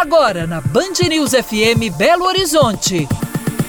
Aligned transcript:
Agora 0.00 0.46
na 0.46 0.62
Band 0.62 0.94
News 1.10 1.32
FM 1.32 1.94
Belo 1.94 2.24
Horizonte. 2.24 3.06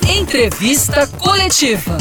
Entrevista 0.07 1.05
coletiva. 1.05 1.97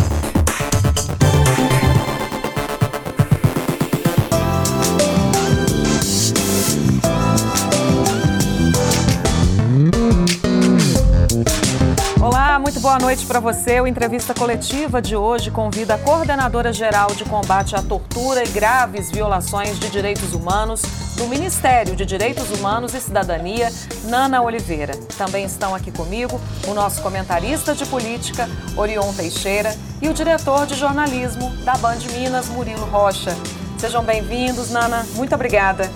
muito 12.60 12.80
boa 12.80 12.98
noite 12.98 13.26
para 13.26 13.40
você. 13.40 13.80
O 13.80 13.86
entrevista 13.86 14.32
coletiva 14.32 15.02
de 15.02 15.16
hoje 15.16 15.50
convida 15.50 15.94
a 15.94 15.98
coordenadora 15.98 16.72
geral 16.72 17.08
de 17.14 17.24
combate 17.24 17.74
à 17.74 17.82
tortura 17.82 18.44
e 18.44 18.48
graves 18.48 19.10
violações 19.10 19.78
de 19.78 19.88
direitos 19.88 20.34
humanos 20.34 20.82
do 21.20 21.28
Ministério 21.28 21.94
de 21.94 22.06
Direitos 22.06 22.50
Humanos 22.50 22.94
e 22.94 23.00
Cidadania, 23.00 23.70
Nana 24.04 24.40
Oliveira. 24.40 24.96
Também 25.18 25.44
estão 25.44 25.74
aqui 25.74 25.92
comigo 25.92 26.40
o 26.66 26.72
nosso 26.72 27.02
comentarista 27.02 27.74
de 27.74 27.84
política, 27.84 28.48
Orion 28.74 29.12
Teixeira, 29.12 29.76
e 30.00 30.08
o 30.08 30.14
diretor 30.14 30.64
de 30.64 30.74
jornalismo 30.74 31.54
da 31.56 31.74
Band 31.74 31.98
Minas, 32.10 32.48
Murilo 32.48 32.86
Rocha. 32.86 33.36
Sejam 33.76 34.02
bem-vindos, 34.02 34.70
Nana. 34.70 35.06
Muito 35.12 35.34
obrigada 35.34 35.90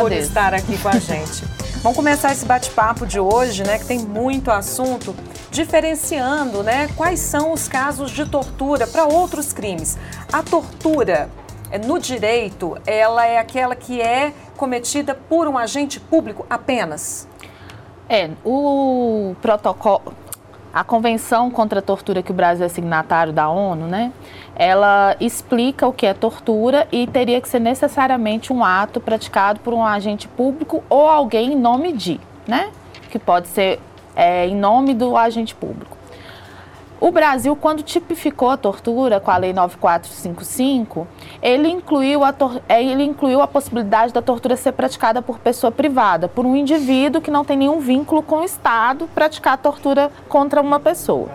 por 0.00 0.10
estar 0.10 0.52
aqui 0.52 0.76
com 0.78 0.88
a 0.88 0.98
gente. 0.98 1.44
Vamos 1.80 1.94
começar 1.94 2.32
esse 2.32 2.44
bate-papo 2.44 3.06
de 3.06 3.20
hoje, 3.20 3.62
né, 3.62 3.78
que 3.78 3.86
tem 3.86 4.00
muito 4.00 4.50
assunto 4.50 5.14
diferenciando 5.52 6.64
né, 6.64 6.88
quais 6.96 7.20
são 7.20 7.52
os 7.52 7.68
casos 7.68 8.10
de 8.10 8.26
tortura 8.26 8.88
para 8.88 9.04
outros 9.04 9.52
crimes. 9.52 9.96
A 10.32 10.42
tortura 10.42 11.30
no 11.76 11.98
direito, 11.98 12.78
ela 12.86 13.26
é 13.26 13.38
aquela 13.38 13.76
que 13.76 14.00
é 14.00 14.32
cometida 14.56 15.14
por 15.14 15.46
um 15.46 15.58
agente 15.58 16.00
público 16.00 16.46
apenas? 16.48 17.28
É, 18.08 18.30
o 18.42 19.36
protocolo, 19.42 20.14
a 20.72 20.82
Convenção 20.82 21.50
contra 21.50 21.80
a 21.80 21.82
Tortura 21.82 22.22
que 22.22 22.30
o 22.30 22.34
Brasil 22.34 22.64
é 22.64 22.68
signatário 22.68 23.32
da 23.32 23.50
ONU, 23.50 23.86
né? 23.86 24.12
Ela 24.56 25.14
explica 25.20 25.86
o 25.86 25.92
que 25.92 26.06
é 26.06 26.14
tortura 26.14 26.88
e 26.90 27.06
teria 27.06 27.40
que 27.40 27.48
ser 27.48 27.58
necessariamente 27.58 28.52
um 28.52 28.64
ato 28.64 29.00
praticado 29.00 29.60
por 29.60 29.74
um 29.74 29.84
agente 29.84 30.26
público 30.26 30.82
ou 30.88 31.06
alguém 31.08 31.52
em 31.52 31.56
nome 31.56 31.92
de, 31.92 32.18
né? 32.46 32.70
Que 33.10 33.18
pode 33.18 33.48
ser 33.48 33.78
é, 34.16 34.46
em 34.46 34.56
nome 34.56 34.94
do 34.94 35.16
agente 35.16 35.54
público. 35.54 35.97
O 37.00 37.12
Brasil, 37.12 37.54
quando 37.54 37.80
tipificou 37.84 38.50
a 38.50 38.56
tortura 38.56 39.20
com 39.20 39.30
a 39.30 39.36
Lei 39.36 39.52
9455, 39.52 41.06
ele 41.40 41.68
incluiu 41.68 42.24
a, 42.24 42.34
é, 42.68 42.82
ele 42.82 43.04
incluiu 43.04 43.40
a 43.40 43.46
possibilidade 43.46 44.12
da 44.12 44.20
tortura 44.20 44.56
ser 44.56 44.72
praticada 44.72 45.22
por 45.22 45.38
pessoa 45.38 45.70
privada, 45.70 46.26
por 46.26 46.44
um 46.44 46.56
indivíduo 46.56 47.22
que 47.22 47.30
não 47.30 47.44
tem 47.44 47.56
nenhum 47.56 47.78
vínculo 47.78 48.20
com 48.20 48.40
o 48.40 48.44
Estado 48.44 49.08
praticar 49.14 49.56
tortura 49.58 50.10
contra 50.28 50.60
uma 50.60 50.80
pessoa. 50.80 51.28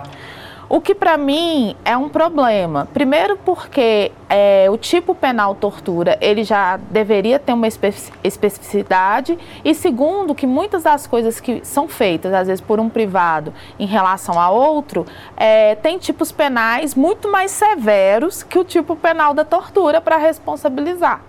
O 0.73 0.81
que 0.81 0.95
para 0.95 1.17
mim 1.17 1.75
é 1.85 1.95
um 1.95 2.09
problema. 2.09 2.87
Primeiro 2.91 3.37
porque 3.37 4.11
é, 4.27 4.67
o 4.71 4.75
tipo 4.75 5.13
penal 5.13 5.53
tortura 5.53 6.17
ele 6.19 6.43
já 6.43 6.77
deveria 6.77 7.37
ter 7.37 7.53
uma 7.53 7.67
especificidade 7.67 9.37
e 9.63 9.75
segundo 9.75 10.33
que 10.33 10.47
muitas 10.47 10.81
das 10.81 11.05
coisas 11.05 11.39
que 11.39 11.63
são 11.63 11.87
feitas 11.87 12.33
às 12.33 12.47
vezes 12.47 12.59
por 12.59 12.79
um 12.79 12.89
privado 12.89 13.53
em 13.77 13.85
relação 13.85 14.39
a 14.39 14.49
outro 14.49 15.05
é, 15.37 15.75
tem 15.75 15.99
tipos 15.99 16.31
penais 16.31 16.95
muito 16.95 17.31
mais 17.31 17.51
severos 17.51 18.41
que 18.41 18.57
o 18.57 18.63
tipo 18.63 18.95
penal 18.95 19.35
da 19.35 19.45
tortura 19.45 20.01
para 20.01 20.17
responsabilizar. 20.17 21.21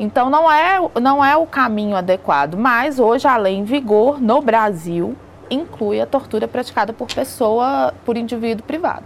Então 0.00 0.28
não 0.28 0.50
é, 0.50 0.80
não 1.00 1.24
é 1.24 1.36
o 1.36 1.46
caminho 1.46 1.94
adequado, 1.94 2.56
mas 2.56 2.98
hoje 2.98 3.28
a 3.28 3.36
lei 3.36 3.54
em 3.54 3.62
vigor 3.62 4.20
no 4.20 4.42
Brasil 4.42 5.14
inclui 5.54 6.00
a 6.00 6.06
tortura 6.06 6.46
praticada 6.46 6.92
por 6.92 7.08
pessoa, 7.08 7.94
por 8.04 8.16
indivíduo 8.16 8.64
privado. 8.64 9.04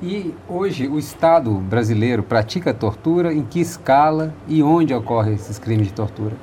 E 0.00 0.32
hoje 0.48 0.86
o 0.86 0.98
Estado 0.98 1.50
brasileiro 1.50 2.22
pratica 2.22 2.72
tortura 2.72 3.32
em 3.32 3.42
que 3.42 3.60
escala 3.60 4.32
e 4.46 4.62
onde 4.62 4.94
ocorrem 4.94 5.34
esses 5.34 5.58
crimes 5.58 5.88
de 5.88 5.92
tortura? 5.92 6.36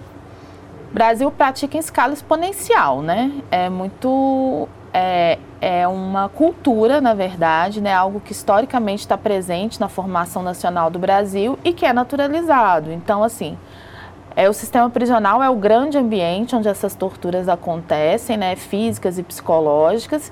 Brasil 0.91 1.31
pratica 1.31 1.77
em 1.77 1.79
escala 1.79 2.13
exponencial, 2.13 3.01
né? 3.01 3.31
É 3.49 3.69
muito 3.69 4.67
é, 4.93 5.38
é, 5.59 5.85
uma 5.85 6.29
cultura, 6.29 7.01
na 7.01 7.13
verdade, 7.13 7.81
né, 7.81 7.93
algo 7.93 8.22
que 8.22 8.31
historicamente 8.31 9.01
está 9.01 9.17
presente 9.17 9.77
na 9.77 9.89
formação 9.89 10.41
nacional 10.41 10.89
do 10.89 10.97
Brasil 10.97 11.59
e 11.66 11.73
que 11.73 11.85
é 11.85 11.91
naturalizado. 11.91 12.93
Então, 12.93 13.22
assim, 13.22 13.57
é, 14.35 14.50
o 14.50 14.53
sistema 14.53 14.90
prisional 14.90 15.41
é 15.41 15.50
o 15.50 15.56
grande 15.56 15.97
ambiente 15.97 16.56
onde 16.56 16.68
essas 16.68 16.94
torturas 16.94 17.47
acontecem, 17.47 18.35
né, 18.35 18.56
físicas 18.56 19.18
e 19.18 19.23
psicológicas. 19.23 20.31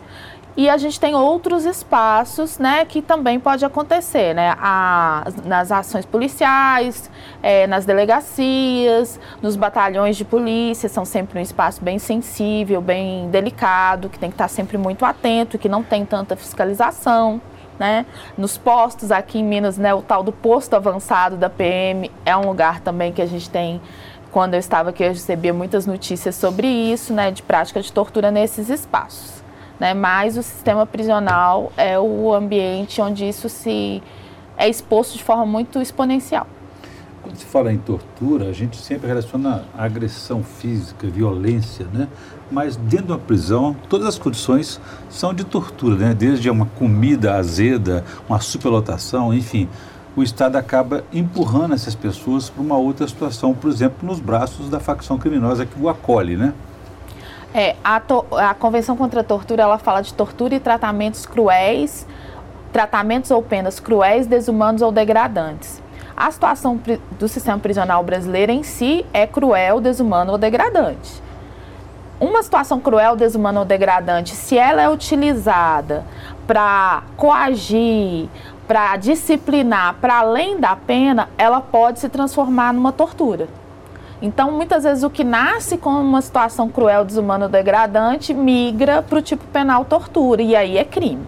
E 0.55 0.69
a 0.69 0.77
gente 0.77 0.99
tem 0.99 1.15
outros 1.15 1.65
espaços 1.65 2.59
né, 2.59 2.85
que 2.85 3.01
também 3.01 3.39
pode 3.39 3.65
acontecer, 3.65 4.35
né? 4.35 4.53
A, 4.59 5.23
nas 5.45 5.71
ações 5.71 6.05
policiais, 6.05 7.09
é, 7.41 7.65
nas 7.65 7.85
delegacias, 7.85 9.19
nos 9.41 9.55
batalhões 9.55 10.15
de 10.15 10.23
polícia, 10.23 10.87
são 10.87 11.05
sempre 11.05 11.39
um 11.39 11.41
espaço 11.41 11.83
bem 11.83 11.97
sensível, 11.97 12.81
bem 12.81 13.31
delicado, 13.31 14.09
que 14.09 14.19
tem 14.19 14.29
que 14.29 14.35
estar 14.35 14.47
sempre 14.47 14.77
muito 14.77 15.03
atento, 15.05 15.57
que 15.57 15.67
não 15.67 15.81
tem 15.81 16.05
tanta 16.05 16.35
fiscalização 16.35 17.41
né? 17.79 18.05
Nos 18.37 18.57
postos 18.57 19.11
aqui 19.11 19.39
em 19.39 19.43
Minas, 19.43 19.77
né, 19.77 19.93
o 19.93 20.01
tal 20.01 20.23
do 20.23 20.31
posto 20.31 20.75
avançado 20.75 21.37
da 21.37 21.49
PM 21.49 22.11
é 22.25 22.35
um 22.35 22.47
lugar 22.47 22.79
também 22.79 23.11
que 23.11 23.21
a 23.21 23.25
gente 23.25 23.49
tem 23.49 23.81
quando 24.33 24.55
eu 24.55 24.59
estava 24.59 24.89
aqui, 24.89 25.03
eu 25.03 25.09
recebia 25.09 25.53
muitas 25.53 25.85
notícias 25.85 26.33
sobre 26.35 26.67
isso, 26.67 27.13
né, 27.13 27.29
de 27.29 27.43
prática 27.43 27.79
de 27.79 27.93
tortura 27.93 28.31
nesses 28.31 28.67
espaços. 28.67 29.43
Né? 29.79 29.93
Mas 29.93 30.37
o 30.37 30.41
sistema 30.41 30.87
prisional 30.87 31.71
é 31.77 31.99
o 31.99 32.33
ambiente 32.33 32.99
onde 32.99 33.29
isso 33.29 33.47
se 33.47 34.01
é 34.57 34.67
exposto 34.67 35.17
de 35.17 35.23
forma 35.23 35.45
muito 35.45 35.79
exponencial. 35.79 36.47
Quando 37.21 37.37
se 37.37 37.45
fala 37.45 37.71
em 37.71 37.77
tortura, 37.77 38.49
a 38.49 38.51
gente 38.51 38.75
sempre 38.77 39.07
relaciona 39.07 39.63
agressão 39.77 40.43
física, 40.43 41.07
violência, 41.07 41.85
né? 41.93 42.07
Mas 42.53 42.75
dentro 42.75 43.07
de 43.07 43.11
uma 43.13 43.17
prisão, 43.17 43.75
todas 43.89 44.05
as 44.05 44.19
condições 44.19 44.79
são 45.09 45.33
de 45.33 45.43
tortura, 45.43 45.95
né? 45.95 46.13
Desde 46.13 46.47
uma 46.51 46.67
comida 46.67 47.33
azeda, 47.33 48.05
uma 48.29 48.39
superlotação, 48.39 49.33
enfim. 49.33 49.67
O 50.15 50.21
Estado 50.21 50.55
acaba 50.55 51.03
empurrando 51.11 51.73
essas 51.73 51.95
pessoas 51.95 52.51
para 52.51 52.61
uma 52.61 52.77
outra 52.77 53.07
situação, 53.07 53.55
por 53.55 53.71
exemplo, 53.71 54.07
nos 54.07 54.19
braços 54.19 54.69
da 54.69 54.79
facção 54.79 55.17
criminosa 55.17 55.65
que 55.65 55.81
o 55.81 55.89
acolhe, 55.89 56.37
né? 56.37 56.53
É, 57.55 57.75
a, 57.83 57.99
a 58.49 58.53
Convenção 58.53 58.95
contra 58.95 59.21
a 59.21 59.23
Tortura, 59.23 59.63
ela 59.63 59.79
fala 59.79 60.01
de 60.01 60.13
tortura 60.13 60.53
e 60.53 60.59
tratamentos 60.59 61.25
cruéis, 61.25 62.05
tratamentos 62.71 63.31
ou 63.31 63.41
penas 63.41 63.79
cruéis, 63.79 64.27
desumanos 64.27 64.83
ou 64.83 64.91
degradantes. 64.91 65.81
A 66.15 66.29
situação 66.29 66.79
do 67.17 67.27
sistema 67.27 67.57
prisional 67.57 68.03
brasileiro 68.03 68.51
em 68.51 68.61
si 68.61 69.03
é 69.11 69.25
cruel, 69.25 69.81
desumano 69.81 70.33
ou 70.33 70.37
degradante. 70.37 71.23
Uma 72.23 72.41
situação 72.41 72.79
cruel, 72.79 73.17
desumana 73.17 73.59
ou 73.59 73.65
degradante, 73.65 74.33
se 74.33 74.57
ela 74.57 74.81
é 74.81 74.87
utilizada 74.87 76.05
para 76.47 77.03
coagir, 77.17 78.29
para 78.65 78.95
disciplinar, 78.95 79.95
para 79.95 80.19
além 80.19 80.57
da 80.57 80.73
pena, 80.73 81.27
ela 81.37 81.59
pode 81.59 81.99
se 81.99 82.07
transformar 82.07 82.71
numa 82.71 82.93
tortura. 82.93 83.49
Então, 84.21 84.53
muitas 84.53 84.85
vezes, 84.85 85.03
o 85.03 85.09
que 85.09 85.21
nasce 85.21 85.77
como 85.77 85.99
uma 85.99 86.21
situação 86.21 86.69
cruel, 86.69 87.03
desumana 87.03 87.43
ou 87.43 87.51
degradante 87.51 88.33
migra 88.33 89.01
para 89.01 89.19
o 89.19 89.21
tipo 89.21 89.45
penal 89.47 89.83
tortura, 89.83 90.41
e 90.41 90.55
aí 90.55 90.77
é 90.77 90.85
crime. 90.85 91.27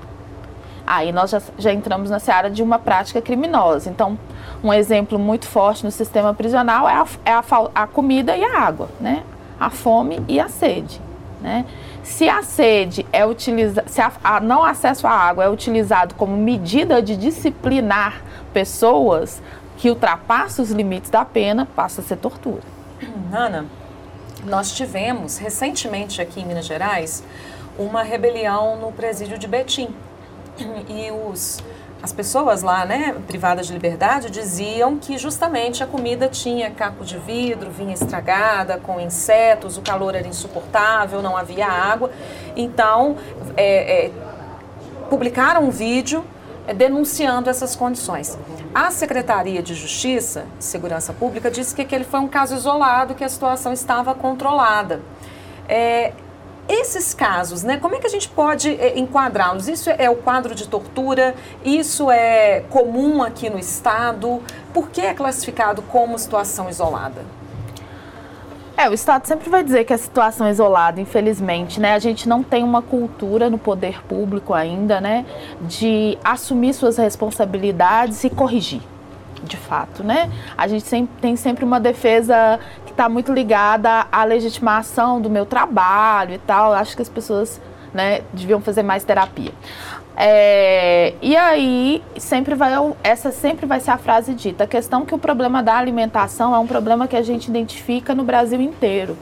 Aí 0.88 1.12
nós 1.12 1.30
já, 1.30 1.42
já 1.58 1.74
entramos 1.74 2.10
na 2.10 2.20
seara 2.20 2.50
de 2.50 2.64
uma 2.64 2.80
prática 2.80 3.22
criminosa. 3.22 3.90
Então, 3.90 4.18
um 4.64 4.72
exemplo 4.72 5.20
muito 5.20 5.46
forte 5.46 5.84
no 5.84 5.92
sistema 5.92 6.34
prisional 6.34 6.88
é 6.88 6.94
a, 6.94 7.06
é 7.26 7.34
a, 7.34 7.44
a 7.76 7.86
comida 7.86 8.38
e 8.38 8.46
a 8.46 8.62
água, 8.62 8.88
né? 9.02 9.24
A 9.60 9.70
fome 9.70 10.22
e 10.28 10.40
a 10.40 10.50
sede, 10.50 11.02
né? 11.42 11.66
Se 12.04 12.30
a 12.30 12.44
sede 12.44 13.06
é 13.12 13.26
utilizada, 13.26 13.88
se 13.90 14.00
a, 14.00 14.12
a, 14.24 14.40
não 14.40 14.64
acesso 14.64 15.08
à 15.08 15.12
água 15.12 15.44
é 15.44 15.50
utilizado 15.50 16.14
como 16.16 16.38
medida 16.38 17.02
de 17.02 17.16
disciplinar 17.16 18.22
pessoas 18.54 19.42
que 19.78 19.90
ultrapassam 19.90 20.64
os 20.64 20.72
limites 20.72 21.10
da 21.10 21.26
pena, 21.26 21.68
passa 21.76 22.02
a 22.02 22.04
ser 22.04 22.18
tortura. 22.18 22.62
Ana, 23.34 23.66
nós 24.46 24.72
tivemos 24.72 25.38
recentemente 25.38 26.22
aqui 26.22 26.42
em 26.42 26.46
Minas 26.46 26.66
Gerais 26.66 27.24
uma 27.78 28.04
rebelião 28.04 28.78
no 28.78 28.92
presídio 28.92 29.38
de 29.38 29.48
Betim. 29.48 29.90
E 30.88 31.12
os 31.12 31.62
as 32.06 32.14
pessoas 32.14 32.62
lá, 32.62 32.86
né, 32.86 33.16
privadas 33.26 33.66
de 33.66 33.74
liberdade, 33.74 34.30
diziam 34.30 34.96
que 34.96 35.18
justamente 35.18 35.84
a 35.84 35.88
comida 35.88 36.28
tinha 36.28 36.70
caco 36.70 37.04
de 37.04 37.18
vidro, 37.18 37.72
vinha 37.72 37.96
estragada, 37.96 38.78
com 38.78 39.00
insetos, 39.00 39.76
o 39.76 39.82
calor 39.82 40.14
era 40.14 40.28
insuportável, 40.28 41.24
não 41.24 41.36
havia 41.36 41.66
água. 41.66 42.12
Então, 42.56 43.18
é, 43.58 44.06
é, 44.06 44.12
publicaram 45.10 45.64
um 45.64 45.72
vídeo 45.72 46.24
é, 46.68 46.76
denunciando 46.76 47.50
essas 47.50 47.76
condições. 47.76 48.38
A 48.72 48.92
Secretaria 48.92 49.64
de 49.64 49.74
Justiça 49.74 50.46
e 50.60 50.64
Segurança 50.64 51.12
Pública 51.12 51.50
disse 51.50 51.74
que 51.74 51.82
aquele 51.82 52.04
foi 52.04 52.20
um 52.20 52.28
caso 52.28 52.54
isolado, 52.54 53.16
que 53.16 53.24
a 53.24 53.30
situação 53.30 53.74
estava 53.74 54.14
controlada. 54.14 55.02
É, 55.68 56.14
esses 56.68 57.14
casos, 57.14 57.64
né, 57.64 57.78
como 57.78 57.96
é 57.96 58.00
que 58.00 58.08
a 58.08 58.10
gente 58.10 58.28
pode 58.30 58.70
é, 58.70 58.98
enquadrá-los? 58.98 59.68
Isso 59.68 59.90
é, 59.90 60.06
é 60.06 60.10
o 60.10 60.16
quadro 60.16 60.56
de 60.56 60.68
tortura? 60.68 61.36
Isso 61.64 62.10
é 62.10 62.62
comum 62.70 63.22
aqui 63.22 63.50
no 63.50 63.60
Estado? 63.60 64.42
Por 64.74 64.90
que 64.90 65.02
é 65.02 65.14
classificado 65.14 65.82
como 65.84 66.18
situação 66.18 66.70
isolada? 66.70 67.22
É, 68.78 68.90
o 68.90 68.94
Estado 68.94 69.26
sempre 69.26 69.50
vai 69.50 69.64
dizer 69.64 69.86
que 69.86 69.94
é 69.94 69.98
situação 69.98 70.50
isolada, 70.50 71.00
infelizmente, 71.00 71.80
né? 71.80 71.94
A 71.94 72.00
gente 72.00 72.28
não 72.28 72.44
tem 72.44 72.62
uma 72.62 72.82
cultura 72.82 73.50
no 73.50 73.58
poder 73.58 74.04
público 74.04 74.54
ainda, 74.54 75.00
né, 75.00 75.26
de 75.62 76.18
assumir 76.22 76.74
suas 76.74 76.98
responsabilidades 76.98 78.26
e 78.26 78.30
corrigir, 78.30 78.82
de 79.46 79.58
fato, 79.58 80.04
né? 80.04 80.30
A 80.58 80.68
gente 80.68 80.86
sempre, 80.86 81.14
tem 81.22 81.36
sempre 81.36 81.64
uma 81.64 81.80
defesa 81.80 82.60
que 82.86 82.92
está 82.92 83.08
muito 83.08 83.32
ligada 83.32 84.08
à 84.12 84.24
legitimação 84.24 85.22
do 85.22 85.30
meu 85.30 85.46
trabalho 85.46 86.34
e 86.34 86.40
tal. 86.40 86.74
Acho 86.74 86.96
que 86.96 87.02
as 87.02 87.10
pessoas, 87.10 87.62
né, 87.94 88.22
deviam 88.34 88.60
fazer 88.60 88.84
mais 88.84 89.04
terapia. 89.04 89.52
É, 90.18 91.14
e 91.22 91.36
aí 91.36 92.02
sempre 92.18 92.56
vai 92.56 92.72
essa 93.04 93.32
sempre 93.32 93.66
vai 93.66 93.80
ser 93.80 93.92
a 93.92 93.98
frase 93.98 94.34
dita. 94.34 94.64
A 94.64 94.68
questão 94.68 95.06
que 95.06 95.14
o 95.14 95.18
problema 95.18 95.62
da 95.62 95.76
alimentação 95.78 96.56
é 96.56 96.60
um 96.60 96.68
problema 96.68 97.08
que 97.08 97.16
a 97.16 97.22
gente 97.22 97.48
identifica 97.48 98.16
no 98.16 98.24
Brasil 98.24 98.62
inteiro. 98.62 99.18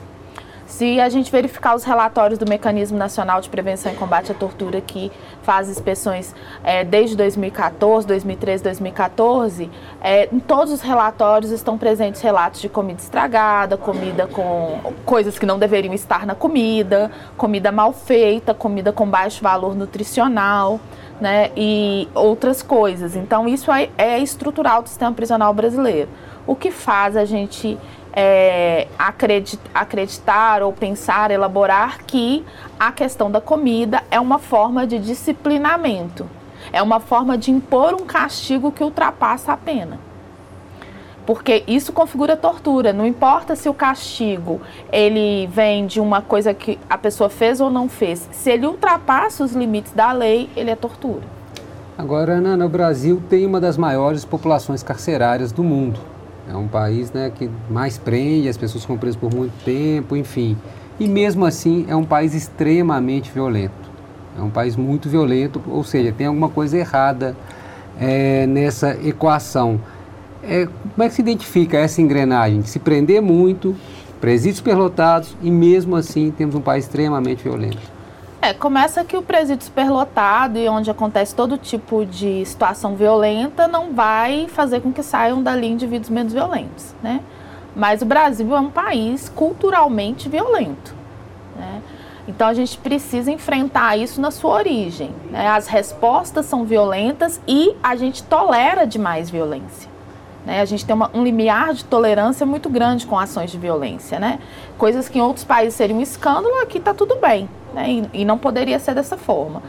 Se 0.74 1.00
a 1.00 1.08
gente 1.08 1.32
verificar 1.32 1.76
os 1.76 1.84
relatórios 1.84 2.40
do 2.40 2.50
Mecanismo 2.50 2.98
Nacional 2.98 3.40
de 3.40 3.48
Prevenção 3.48 3.92
e 3.92 3.96
Combate 3.96 4.32
à 4.32 4.34
Tortura, 4.34 4.82
que 4.82 5.12
faz 5.44 5.70
inspeções 5.70 6.34
é, 6.64 6.84
desde 6.84 7.16
2014, 7.16 8.08
2013, 8.08 8.64
2014, 8.64 9.70
é, 10.02 10.28
em 10.34 10.40
todos 10.40 10.74
os 10.74 10.82
relatórios 10.82 11.52
estão 11.52 11.78
presentes 11.78 12.22
relatos 12.22 12.60
de 12.60 12.70
comida 12.70 13.00
estragada, 13.00 13.78
comida 13.78 14.26
com 14.26 14.80
coisas 15.06 15.38
que 15.38 15.46
não 15.46 15.60
deveriam 15.60 15.94
estar 15.94 16.26
na 16.26 16.34
comida, 16.34 17.12
comida 17.38 17.72
mal 17.72 17.94
feita, 17.94 18.52
comida 18.52 18.92
com 18.92 19.08
baixo 19.08 19.44
valor 19.44 19.76
nutricional. 19.76 20.80
Né, 21.22 21.52
e 21.56 22.10
outras 22.16 22.62
coisas. 22.62 23.16
Então, 23.16 23.48
isso 23.48 23.72
é, 23.72 23.88
é 23.98 24.20
estrutural 24.20 24.82
do 24.82 24.90
sistema 24.90 25.14
prisional 25.14 25.54
brasileiro. 25.54 26.10
O 26.46 26.54
que 26.54 26.70
faz 26.70 27.16
a 27.16 27.24
gente 27.24 27.78
é, 28.14 28.88
acreditar 29.74 30.62
ou 30.62 30.72
pensar, 30.72 31.32
elaborar 31.32 32.04
que 32.06 32.46
a 32.80 32.92
questão 32.92 33.30
da 33.30 33.42
comida 33.42 34.04
é 34.12 34.20
uma 34.20 34.38
forma 34.38 34.86
de 34.86 35.00
disciplinamento, 35.00 36.30
é 36.72 36.82
uma 36.82 37.00
forma 37.00 37.38
de 37.38 37.52
impor 37.52 37.94
um 37.94 38.06
castigo 38.06 38.72
que 38.72 38.84
ultrapassa 38.84 39.52
a 39.52 39.58
pena. 39.58 40.00
Porque 41.26 41.64
isso 41.66 41.94
configura 41.94 42.36
tortura, 42.36 42.92
não 42.92 43.08
importa 43.08 43.56
se 43.56 43.70
o 43.70 43.74
castigo 43.74 44.62
ele 44.92 45.48
vem 45.48 45.88
de 45.88 46.00
uma 46.00 46.22
coisa 46.22 46.54
que 46.54 46.78
a 46.90 46.98
pessoa 46.98 47.30
fez 47.30 47.62
ou 47.62 47.70
não 47.70 47.88
fez, 47.88 48.28
se 48.32 48.52
ele 48.52 48.68
ultrapassa 48.68 49.44
os 49.44 49.54
limites 49.54 49.94
da 49.94 50.12
lei, 50.12 50.50
ele 50.56 50.70
é 50.70 50.76
tortura. 50.76 51.24
Agora, 51.98 52.34
Ana, 52.34 52.58
no 52.58 52.68
Brasil 52.68 53.22
tem 53.30 53.46
uma 53.46 53.62
das 53.62 53.78
maiores 53.78 54.26
populações 54.26 54.84
carcerárias 54.84 55.52
do 55.52 55.64
mundo. 55.64 56.13
É 56.50 56.56
um 56.56 56.68
país 56.68 57.12
né, 57.12 57.32
que 57.34 57.50
mais 57.70 57.98
prende, 57.98 58.50
as 58.50 58.58
pessoas 58.58 58.84
ficam 58.84 58.98
presas 58.98 59.16
por 59.16 59.34
muito 59.34 59.54
tempo, 59.64 60.16
enfim. 60.16 60.58
E 61.00 61.08
mesmo 61.08 61.46
assim 61.46 61.86
é 61.88 61.96
um 61.96 62.04
país 62.04 62.34
extremamente 62.34 63.32
violento. 63.32 63.74
É 64.38 64.42
um 64.42 64.50
país 64.50 64.76
muito 64.76 65.10
violento, 65.10 65.62
ou 65.68 65.84
seja, 65.84 66.12
tem 66.12 66.28
alguma 66.28 66.50
coisa 66.50 66.78
errada 66.78 67.36
é, 68.00 68.46
nessa 68.48 68.98
equação. 69.04 69.80
É, 70.44 70.66
como 70.66 71.04
é 71.04 71.08
que 71.08 71.16
se 71.16 71.22
identifica 71.22 71.78
essa 71.78 72.02
engrenagem? 72.02 72.64
Se 72.64 72.80
prender 72.80 73.22
muito, 73.22 73.76
presídios 74.20 74.58
superlotados 74.58 75.36
e 75.42 75.50
mesmo 75.52 75.96
assim 75.96 76.32
temos 76.32 76.56
um 76.56 76.62
país 76.62 76.86
extremamente 76.86 77.44
violento. 77.44 77.94
É, 78.44 78.54
começa 78.54 79.06
que 79.06 79.16
o 79.16 79.22
presídio 79.22 79.64
superlotado 79.64 80.60
e 80.60 80.68
onde 80.68 80.92
acontece 80.92 81.34
todo 81.34 81.58
tipo 81.58 82.06
de 82.06 82.46
situação 82.46 82.94
violenta 82.94 83.70
não 83.70 83.94
vai 83.94 84.50
fazer 84.50 84.82
com 84.82 84.92
que 84.92 85.02
saiam 85.02 85.42
dali 85.42 85.66
indivíduos 85.66 86.10
menos 86.10 86.34
violentos, 86.34 86.94
né? 87.02 87.22
Mas 87.74 88.02
o 88.02 88.06
Brasil 88.06 88.54
é 88.54 88.60
um 88.60 88.70
país 88.70 89.30
culturalmente 89.30 90.28
violento, 90.28 90.94
né? 91.56 91.82
Então 92.28 92.46
a 92.46 92.54
gente 92.54 92.78
precisa 92.78 93.32
enfrentar 93.32 93.96
isso 93.96 94.20
na 94.20 94.30
sua 94.30 94.56
origem. 94.56 95.12
Né? 95.32 95.48
As 95.48 95.68
respostas 95.68 96.46
são 96.46 96.66
violentas 96.66 97.40
e 97.48 97.74
a 97.82 97.96
gente 97.96 98.24
tolera 98.24 98.86
demais 98.86 99.30
violência. 99.30 99.90
Né? 100.46 100.62
A 100.62 100.66
gente 100.66 100.86
tem 100.86 100.96
uma, 100.96 101.10
um 101.14 101.24
limiar 101.24 101.74
de 101.74 101.86
tolerância 101.86 102.46
muito 102.46 102.70
grande 102.70 103.06
com 103.06 103.18
ações 103.18 103.52
de 103.52 103.58
violência. 103.58 104.20
Né? 104.20 104.40
Coisas 104.78 105.08
que 105.08 105.18
em 105.18 105.22
outros 105.22 105.46
países 105.46 105.76
seriam 105.76 106.00
um 106.00 106.02
escândalo, 106.02 106.62
aqui 106.62 106.78
está 106.78 106.94
tudo 106.94 107.16
bem. 107.16 107.50
Né? 107.74 107.90
E, 108.14 108.22
e, 108.22 108.26
não 108.26 108.38
poderia 108.38 108.80
ser 108.80 108.94
dessa 108.94 109.18
forma. 109.18 109.62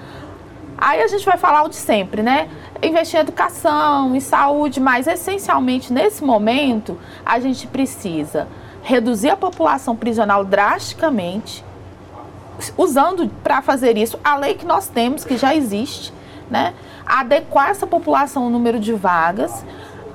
Aí 0.76 1.00
a 1.00 1.06
gente 1.06 1.24
vai 1.24 1.36
falar 1.36 1.62
o 1.62 1.68
de 1.68 1.76
sempre, 1.76 2.20
né? 2.20 2.48
Investir 2.82 3.18
em 3.18 3.22
educação, 3.22 4.14
em 4.14 4.20
saúde, 4.20 4.80
mas 4.80 5.06
essencialmente 5.06 5.92
nesse 5.92 6.22
momento 6.24 6.98
a 7.24 7.38
gente 7.38 7.66
precisa 7.68 8.48
reduzir 8.82 9.30
a 9.30 9.36
população 9.36 9.96
prisional 9.96 10.44
drasticamente, 10.44 11.64
usando 12.76 13.30
para 13.42 13.62
fazer 13.62 13.96
isso 13.96 14.18
a 14.22 14.36
lei 14.36 14.54
que 14.54 14.66
nós 14.66 14.88
temos, 14.88 15.24
que 15.24 15.36
já 15.36 15.54
existe, 15.54 16.12
né? 16.50 16.74
Adequar 17.06 17.70
essa 17.70 17.86
população 17.86 18.44
ao 18.44 18.50
número 18.50 18.78
de 18.78 18.92
vagas 18.92 19.64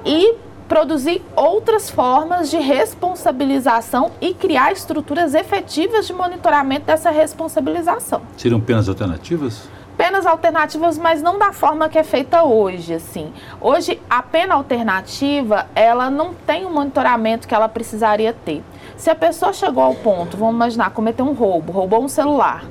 e 0.05 0.35
produzir 0.69 1.23
outras 1.35 1.89
formas 1.89 2.51
de 2.51 2.57
responsabilização 2.57 4.11
e 4.21 4.35
criar 4.35 4.71
estruturas 4.71 5.33
efetivas 5.33 6.05
de 6.05 6.13
monitoramento 6.13 6.85
dessa 6.85 7.09
responsabilização. 7.09 8.21
Seriam 8.37 8.61
penas 8.61 8.87
alternativas? 8.87 9.67
Penas 9.97 10.27
alternativas, 10.27 10.97
mas 10.97 11.21
não 11.23 11.39
da 11.39 11.51
forma 11.51 11.89
que 11.89 11.97
é 11.97 12.03
feita 12.03 12.43
hoje, 12.43 12.93
assim. 12.93 13.33
Hoje, 13.59 13.99
a 14.07 14.21
pena 14.21 14.53
alternativa, 14.53 15.65
ela 15.75 16.09
não 16.09 16.33
tem 16.33 16.65
o 16.65 16.69
monitoramento 16.69 17.47
que 17.47 17.55
ela 17.55 17.67
precisaria 17.67 18.31
ter. 18.31 18.63
Se 18.95 19.09
a 19.09 19.15
pessoa 19.15 19.51
chegou 19.51 19.83
ao 19.83 19.95
ponto, 19.95 20.37
vamos 20.37 20.53
imaginar, 20.55 20.91
cometeu 20.91 21.25
um 21.25 21.33
roubo, 21.33 21.73
roubou 21.73 22.03
um 22.03 22.07
celular. 22.07 22.63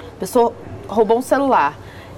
A 0.00 0.18
pessoa 0.18 0.52
roubou 0.88 1.18
um 1.18 1.22
celular. 1.22 1.74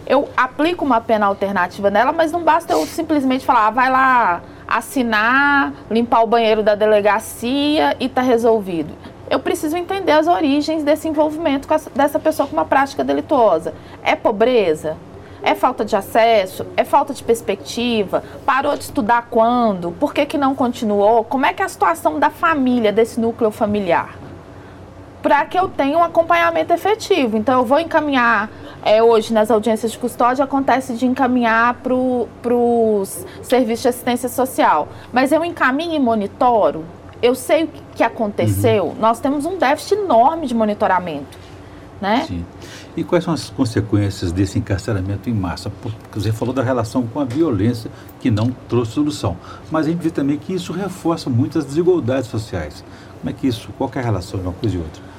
Eu 0.07 0.29
aplico 0.37 0.85
uma 0.85 1.01
pena 1.01 1.27
alternativa 1.27 1.91
nela, 1.91 2.11
mas 2.11 2.33
não 2.33 2.43
basta 2.43 2.73
eu 2.73 2.85
simplesmente 2.87 3.45
falar, 3.45 3.67
ah, 3.67 3.71
vai 3.71 3.91
lá 3.91 4.41
assinar, 4.71 5.73
limpar 5.91 6.23
o 6.23 6.27
banheiro 6.29 6.63
da 6.63 6.77
delegacia 6.77 7.97
e 7.99 8.07
está 8.07 8.23
resolvido. 8.23 8.95
Eu 9.29 9.41
preciso 9.41 9.77
entender 9.77 10.13
as 10.13 10.29
origens 10.29 10.85
desse 10.85 11.09
envolvimento 11.09 11.73
essa, 11.73 11.91
dessa 11.91 12.19
pessoa 12.19 12.49
com 12.49 12.55
uma 12.55 12.65
prática 12.65 13.03
delituosa. 13.03 13.75
É 14.03 14.15
pobreza? 14.15 14.97
É 15.43 15.55
falta 15.55 15.85
de 15.85 15.97
acesso? 15.97 16.67
É 16.77 16.85
falta 16.85 17.13
de 17.15 17.23
perspectiva? 17.23 18.23
Parou 18.45 18.77
de 18.77 18.85
estudar 18.85 19.29
quando? 19.31 19.93
Por 19.93 20.13
que, 20.13 20.27
que 20.27 20.39
não 20.39 20.55
continuou? 20.55 21.25
Como 21.25 21.47
é 21.47 21.53
que 21.53 21.63
é 21.63 21.65
a 21.65 21.69
situação 21.69 22.19
da 22.19 22.31
família, 22.31 22.93
desse 22.93 23.19
núcleo 23.19 23.51
familiar? 23.51 24.17
Para 25.23 25.45
que 25.47 25.59
eu 25.59 25.69
tenha 25.69 25.97
um 25.97 26.03
acompanhamento 26.03 26.73
efetivo. 26.73 27.37
Então, 27.37 27.61
eu 27.61 27.65
vou 27.65 27.79
encaminhar 27.79 28.51
é, 28.83 29.03
hoje 29.03 29.33
nas 29.33 29.51
audiências 29.51 29.93
de 29.93 29.99
custódia 29.99 30.45
acontece 30.45 30.95
de 30.95 31.07
encaminhar 31.07 31.75
para 31.83 31.95
os 31.95 33.27
serviços 33.43 33.83
de 33.83 33.89
assistência 33.89 34.29
social. 34.29 34.89
Mas 35.13 35.33
eu 35.33 35.45
encaminho 35.45 35.95
e 35.95 35.99
monitoro, 35.99 36.85
eu 37.23 37.35
sei 37.35 37.65
o 37.65 37.69
que 37.95 38.03
aconteceu, 38.03 38.87
uhum. 38.87 38.95
nós 38.99 39.21
temos 39.21 39.45
um 39.45 39.59
déficit 39.59 39.95
enorme 39.95 40.47
de 40.47 40.55
monitoramento. 40.55 41.39
Né? 42.01 42.25
Sim. 42.27 42.47
E 42.97 43.05
quais 43.05 43.25
são 43.25 43.35
as 43.35 43.51
consequências 43.51 44.33
desse 44.33 44.59
encarceramento 44.59 45.29
em 45.29 45.35
massa? 45.35 45.71
Porque 45.71 46.19
você 46.19 46.33
falou 46.33 46.55
da 46.55 46.63
relação 46.63 47.07
com 47.07 47.21
a 47.21 47.25
violência 47.25 47.91
que 48.21 48.31
não 48.31 48.51
trouxe 48.69 48.93
solução. 48.93 49.37
Mas 49.71 49.87
a 49.87 49.91
gente 49.91 50.01
vê 50.01 50.11
também 50.11 50.39
que 50.39 50.55
isso 50.55 50.73
reforça 50.73 51.29
muitas 51.29 51.67
desigualdades 51.67 52.31
sociais. 52.31 52.83
Como 53.21 53.29
é 53.29 53.33
que 53.35 53.47
isso, 53.47 53.69
qual 53.77 53.91
é 53.95 53.99
a 53.99 54.03
relação 54.03 54.41
de 54.41 54.47
uma 54.47 54.55
coisa 54.55 54.77
e 54.77 54.79
outra? 54.79 55.10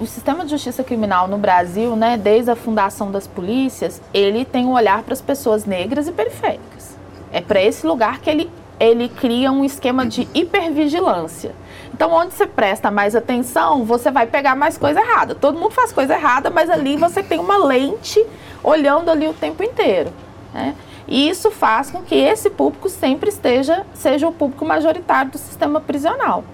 O 0.00 0.06
sistema 0.06 0.44
de 0.44 0.50
justiça 0.50 0.82
criminal 0.82 1.28
no 1.28 1.38
Brasil, 1.38 1.94
né, 1.94 2.16
desde 2.16 2.50
a 2.50 2.56
fundação 2.56 3.10
das 3.10 3.26
polícias, 3.26 4.00
ele 4.12 4.44
tem 4.44 4.66
um 4.66 4.72
olhar 4.72 5.02
para 5.02 5.12
as 5.12 5.20
pessoas 5.20 5.64
negras 5.64 6.08
e 6.08 6.12
periféricas. 6.12 6.96
É 7.32 7.40
para 7.40 7.60
esse 7.60 7.86
lugar 7.86 8.20
que 8.20 8.28
ele, 8.28 8.50
ele 8.80 9.08
cria 9.08 9.52
um 9.52 9.64
esquema 9.64 10.04
de 10.04 10.28
hipervigilância. 10.34 11.54
Então, 11.92 12.12
onde 12.12 12.34
você 12.34 12.46
presta 12.46 12.90
mais 12.90 13.14
atenção, 13.14 13.84
você 13.84 14.10
vai 14.10 14.26
pegar 14.26 14.54
mais 14.54 14.76
coisa 14.76 15.00
errada. 15.00 15.34
Todo 15.34 15.58
mundo 15.58 15.72
faz 15.72 15.92
coisa 15.92 16.14
errada, 16.14 16.50
mas 16.50 16.68
ali 16.68 16.96
você 16.96 17.22
tem 17.22 17.38
uma 17.38 17.56
lente 17.56 18.24
olhando 18.62 19.10
ali 19.10 19.28
o 19.28 19.32
tempo 19.32 19.62
inteiro. 19.62 20.12
Né? 20.52 20.74
E 21.08 21.28
isso 21.28 21.50
faz 21.50 21.90
com 21.90 22.02
que 22.02 22.14
esse 22.14 22.50
público 22.50 22.88
sempre 22.88 23.30
esteja, 23.30 23.86
seja 23.94 24.28
o 24.28 24.32
público 24.32 24.64
majoritário 24.64 25.30
do 25.30 25.38
sistema 25.38 25.80
prisional. 25.80 26.44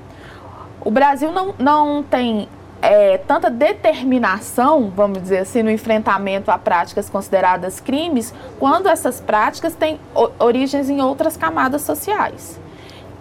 O 0.84 0.90
Brasil 0.90 1.32
não, 1.32 1.54
não 1.58 2.02
tem 2.02 2.48
é, 2.82 3.16
tanta 3.16 3.48
determinação, 3.48 4.92
vamos 4.94 5.22
dizer 5.22 5.38
assim, 5.38 5.62
no 5.62 5.70
enfrentamento 5.70 6.50
a 6.50 6.58
práticas 6.58 7.08
consideradas 7.08 7.78
crimes, 7.78 8.34
quando 8.58 8.88
essas 8.88 9.20
práticas 9.20 9.74
têm 9.74 10.00
origens 10.38 10.90
em 10.90 11.00
outras 11.00 11.36
camadas 11.36 11.82
sociais. 11.82 12.60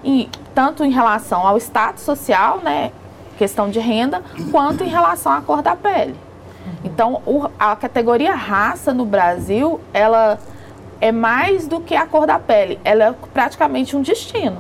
E 0.04 0.28
tanto 0.56 0.84
em 0.84 0.90
relação 0.90 1.46
ao 1.46 1.58
status 1.58 2.04
social, 2.04 2.58
né, 2.64 2.92
questão 3.38 3.70
de 3.70 3.80
renda, 3.80 4.24
quanto 4.52 4.84
em 4.84 4.88
relação 4.88 5.32
à 5.32 5.42
cor 5.42 5.62
da 5.62 5.76
pele. 5.76 6.16
Então, 6.84 7.22
o, 7.26 7.48
a 7.60 7.76
categoria 7.76 8.34
raça 8.34 8.92
no 8.92 9.06
Brasil, 9.06 9.80
ela 9.94 10.40
é 11.00 11.12
mais 11.12 11.68
do 11.68 11.80
que 11.80 11.96
a 11.96 12.08
cor 12.08 12.26
da 12.26 12.40
pele, 12.40 12.80
ela 12.84 13.04
é 13.06 13.16
praticamente 13.32 13.96
um 13.96 14.02
destino. 14.02 14.58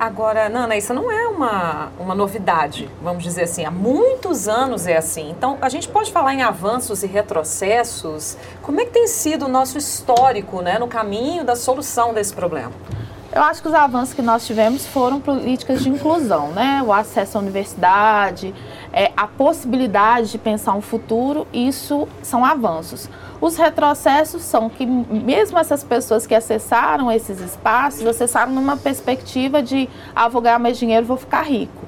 Agora, 0.00 0.48
Nana, 0.48 0.78
isso 0.78 0.94
não 0.94 1.12
é 1.12 1.28
uma, 1.28 1.92
uma 2.00 2.14
novidade, 2.14 2.88
vamos 3.02 3.22
dizer 3.22 3.42
assim. 3.42 3.66
Há 3.66 3.70
muitos 3.70 4.48
anos 4.48 4.86
é 4.86 4.96
assim. 4.96 5.28
Então, 5.28 5.58
a 5.60 5.68
gente 5.68 5.88
pode 5.88 6.10
falar 6.10 6.32
em 6.32 6.40
avanços 6.40 7.02
e 7.02 7.06
retrocessos. 7.06 8.38
Como 8.62 8.80
é 8.80 8.86
que 8.86 8.92
tem 8.92 9.06
sido 9.06 9.44
o 9.44 9.48
nosso 9.48 9.76
histórico 9.76 10.62
né, 10.62 10.78
no 10.78 10.88
caminho 10.88 11.44
da 11.44 11.54
solução 11.54 12.14
desse 12.14 12.32
problema? 12.32 12.72
Eu 13.30 13.42
acho 13.42 13.60
que 13.60 13.68
os 13.68 13.74
avanços 13.74 14.14
que 14.14 14.22
nós 14.22 14.46
tivemos 14.46 14.86
foram 14.86 15.20
políticas 15.20 15.82
de 15.82 15.90
inclusão, 15.90 16.48
né? 16.48 16.82
O 16.84 16.92
acesso 16.92 17.36
à 17.36 17.40
universidade, 17.42 18.54
é, 18.94 19.12
a 19.14 19.26
possibilidade 19.26 20.30
de 20.30 20.38
pensar 20.38 20.72
um 20.72 20.80
futuro, 20.80 21.46
isso 21.52 22.08
são 22.22 22.42
avanços. 22.42 23.06
Os 23.40 23.56
retrocessos 23.56 24.42
são 24.42 24.68
que 24.68 24.84
mesmo 24.84 25.58
essas 25.58 25.82
pessoas 25.82 26.26
que 26.26 26.34
acessaram 26.34 27.10
esses 27.10 27.40
espaços, 27.40 28.06
acessaram 28.06 28.52
numa 28.52 28.76
perspectiva 28.76 29.62
de 29.62 29.88
ah, 30.14 30.28
vou 30.28 30.42
ganhar 30.42 30.58
mais 30.58 30.78
dinheiro, 30.78 31.06
vou 31.06 31.16
ficar 31.16 31.42
rico. 31.42 31.86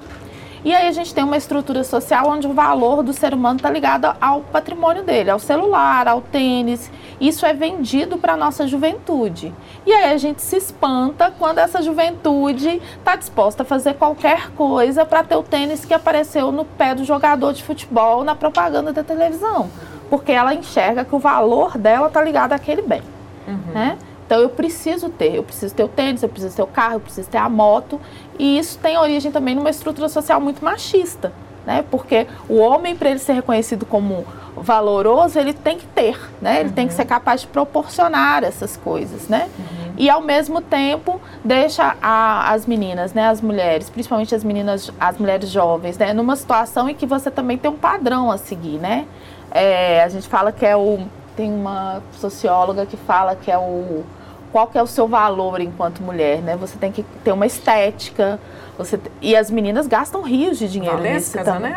E 0.65 0.73
aí 0.73 0.87
a 0.87 0.93
gente 0.93 1.13
tem 1.13 1.25
uma 1.25 1.37
estrutura 1.37 1.83
social 1.83 2.29
onde 2.29 2.47
o 2.47 2.53
valor 2.53 3.03
do 3.03 3.13
ser 3.13 3.35
humano 3.35 3.57
está 3.57 3.69
ligado 3.69 4.15
ao 4.21 4.43
patrimônio 4.43 5.03
dele, 5.03 5.29
ao 5.29 5.41
celular, 5.41 6.07
ao 6.07 6.21
tênis. 6.21 6.89
Isso 7.21 7.45
é 7.45 7.53
vendido 7.53 8.17
para 8.17 8.35
a 8.35 8.37
nossa 8.37 8.65
juventude. 8.69 9.53
E 9.85 9.93
aí 9.93 10.13
a 10.13 10.17
gente 10.17 10.41
se 10.41 10.57
espanta 10.57 11.35
quando 11.37 11.59
essa 11.59 11.83
juventude 11.83 12.81
está 12.97 13.17
disposta 13.17 13.65
a 13.65 13.67
fazer 13.67 13.95
qualquer 13.95 14.51
coisa 14.53 15.05
para 15.05 15.25
ter 15.25 15.35
o 15.35 15.43
tênis 15.43 15.85
que 15.85 15.93
apareceu 15.93 16.53
no 16.53 16.65
pé 16.65 16.95
do 16.95 17.05
jogador 17.05 17.53
de 17.53 17.65
futebol 17.65 18.23
na 18.23 18.37
propaganda 18.37 18.93
da 18.93 19.03
televisão. 19.03 19.69
Porque 20.13 20.31
ela 20.31 20.55
enxerga 20.55 21.07
que 21.07 21.15
o 21.17 21.19
valor 21.19 21.79
dela 21.79 22.09
está 22.09 22.21
ligado 22.21 22.53
àquele 22.53 22.83
bem. 22.83 23.01
Uhum. 23.49 23.73
Né? 23.73 23.97
Então 24.27 24.39
eu 24.43 24.51
preciso 24.51 25.09
ter, 25.09 25.37
eu 25.37 25.43
preciso 25.43 25.75
ter 25.75 25.85
o 25.85 25.89
tênis, 25.89 26.23
eu 26.23 26.29
preciso 26.29 26.55
ter 26.55 26.63
o 26.63 26.67
carro, 26.67 26.97
eu 26.97 27.01
preciso 27.01 27.31
ter 27.31 27.39
a 27.39 27.49
moto. 27.49 27.99
E 28.39 28.59
isso 28.59 28.79
tem 28.79 28.99
origem 28.99 29.33
também 29.33 29.55
numa 29.55 29.71
estrutura 29.71 30.11
social 30.11 30.39
muito 30.39 30.63
machista, 30.63 31.33
né? 31.67 31.83
Porque 31.91 32.27
o 32.47 32.59
homem, 32.59 32.95
para 32.95 33.09
ele 33.09 33.21
ser 33.21 33.33
reconhecido 33.33 33.87
como 33.87 34.27
valoroso, 34.55 35.39
ele 35.39 35.55
tem 35.55 35.79
que 35.79 35.87
ter, 35.87 36.19
né? 36.43 36.61
Ele 36.61 36.69
uhum. 36.69 36.75
tem 36.75 36.89
que 36.89 36.93
ser 36.93 37.07
capaz 37.07 37.41
de 37.41 37.47
proporcionar 37.47 38.45
essas 38.45 38.77
coisas, 38.77 39.29
né? 39.29 39.49
Uhum. 39.59 39.93
E 39.97 40.11
ao 40.11 40.21
mesmo 40.21 40.61
tempo 40.61 41.21
deixa 41.43 41.97
a, 42.03 42.53
as 42.53 42.67
meninas, 42.67 43.15
né, 43.15 43.29
as 43.29 43.41
mulheres, 43.41 43.89
principalmente 43.89 44.35
as 44.35 44.45
meninas, 44.45 44.91
as 44.99 45.19
mulheres 45.19 45.49
jovens, 45.49 45.97
né, 45.97 46.13
numa 46.13 46.37
situação 46.37 46.89
em 46.89 46.95
que 46.95 47.07
você 47.07 47.31
também 47.31 47.59
tem 47.59 47.71
um 47.71 47.77
padrão 47.77 48.31
a 48.31 48.39
seguir, 48.39 48.79
né? 48.79 49.07
É, 49.53 50.03
a 50.03 50.09
gente 50.09 50.29
fala 50.29 50.51
que 50.51 50.65
é 50.65 50.77
o 50.77 51.07
tem 51.37 51.53
uma 51.53 52.03
socióloga 52.13 52.85
que 52.85 52.97
fala 52.97 53.35
que 53.35 53.51
é 53.51 53.57
o 53.57 54.05
qual 54.51 54.67
que 54.67 54.77
é 54.77 54.83
o 54.83 54.87
seu 54.87 55.09
valor 55.09 55.61
enquanto 55.61 56.03
mulher, 56.03 56.43
né? 56.43 56.57
Você 56.57 56.77
tem 56.77 56.93
que 56.93 57.03
ter 57.25 57.33
uma 57.33 57.47
estética, 57.47 58.39
você 58.77 59.01
e 59.21 59.35
as 59.35 59.51
meninas 59.51 59.87
gastam 59.87 60.23
rios 60.23 60.59
de 60.59 60.69
dinheiro 60.69 60.99
Valesca, 60.99 61.41
nisso 61.41 61.53
também. 61.53 61.75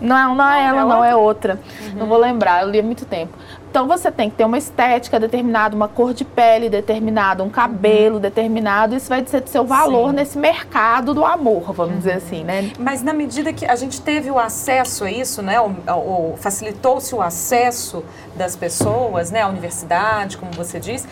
Não, 0.00 0.34
não 0.34 0.50
é 0.50 0.66
ela, 0.66 0.80
é 0.80 0.84
não, 0.84 1.04
é 1.04 1.16
outra. 1.16 1.58
Uhum. 1.80 1.98
Não 2.00 2.06
vou 2.06 2.18
lembrar, 2.18 2.62
eu 2.62 2.70
li 2.70 2.80
há 2.80 2.82
muito 2.82 3.06
tempo. 3.06 3.32
Então 3.74 3.88
você 3.88 4.08
tem 4.08 4.30
que 4.30 4.36
ter 4.36 4.44
uma 4.44 4.56
estética 4.56 5.18
determinada, 5.18 5.74
uma 5.74 5.88
cor 5.88 6.14
de 6.14 6.24
pele 6.24 6.70
determinada, 6.70 7.42
um 7.42 7.50
cabelo 7.50 8.14
uhum. 8.14 8.20
determinado. 8.20 8.94
Isso 8.94 9.08
vai 9.08 9.20
dizer 9.20 9.40
do 9.40 9.50
seu 9.50 9.64
valor 9.64 10.10
Sim. 10.10 10.14
nesse 10.14 10.38
mercado 10.38 11.12
do 11.12 11.24
amor, 11.24 11.72
vamos 11.72 11.94
uhum. 11.94 11.98
dizer 11.98 12.12
assim, 12.12 12.44
né? 12.44 12.70
Mas 12.78 13.02
na 13.02 13.12
medida 13.12 13.52
que 13.52 13.66
a 13.66 13.74
gente 13.74 14.00
teve 14.00 14.30
o 14.30 14.38
acesso 14.38 15.02
a 15.02 15.10
isso, 15.10 15.42
né? 15.42 15.60
Ou, 15.60 16.36
facilitou-se 16.36 17.12
o 17.16 17.20
acesso 17.20 18.04
das 18.36 18.54
pessoas, 18.54 19.32
né? 19.32 19.42
À 19.42 19.48
universidade, 19.48 20.36
como 20.36 20.52
você 20.52 20.78
disse. 20.78 21.08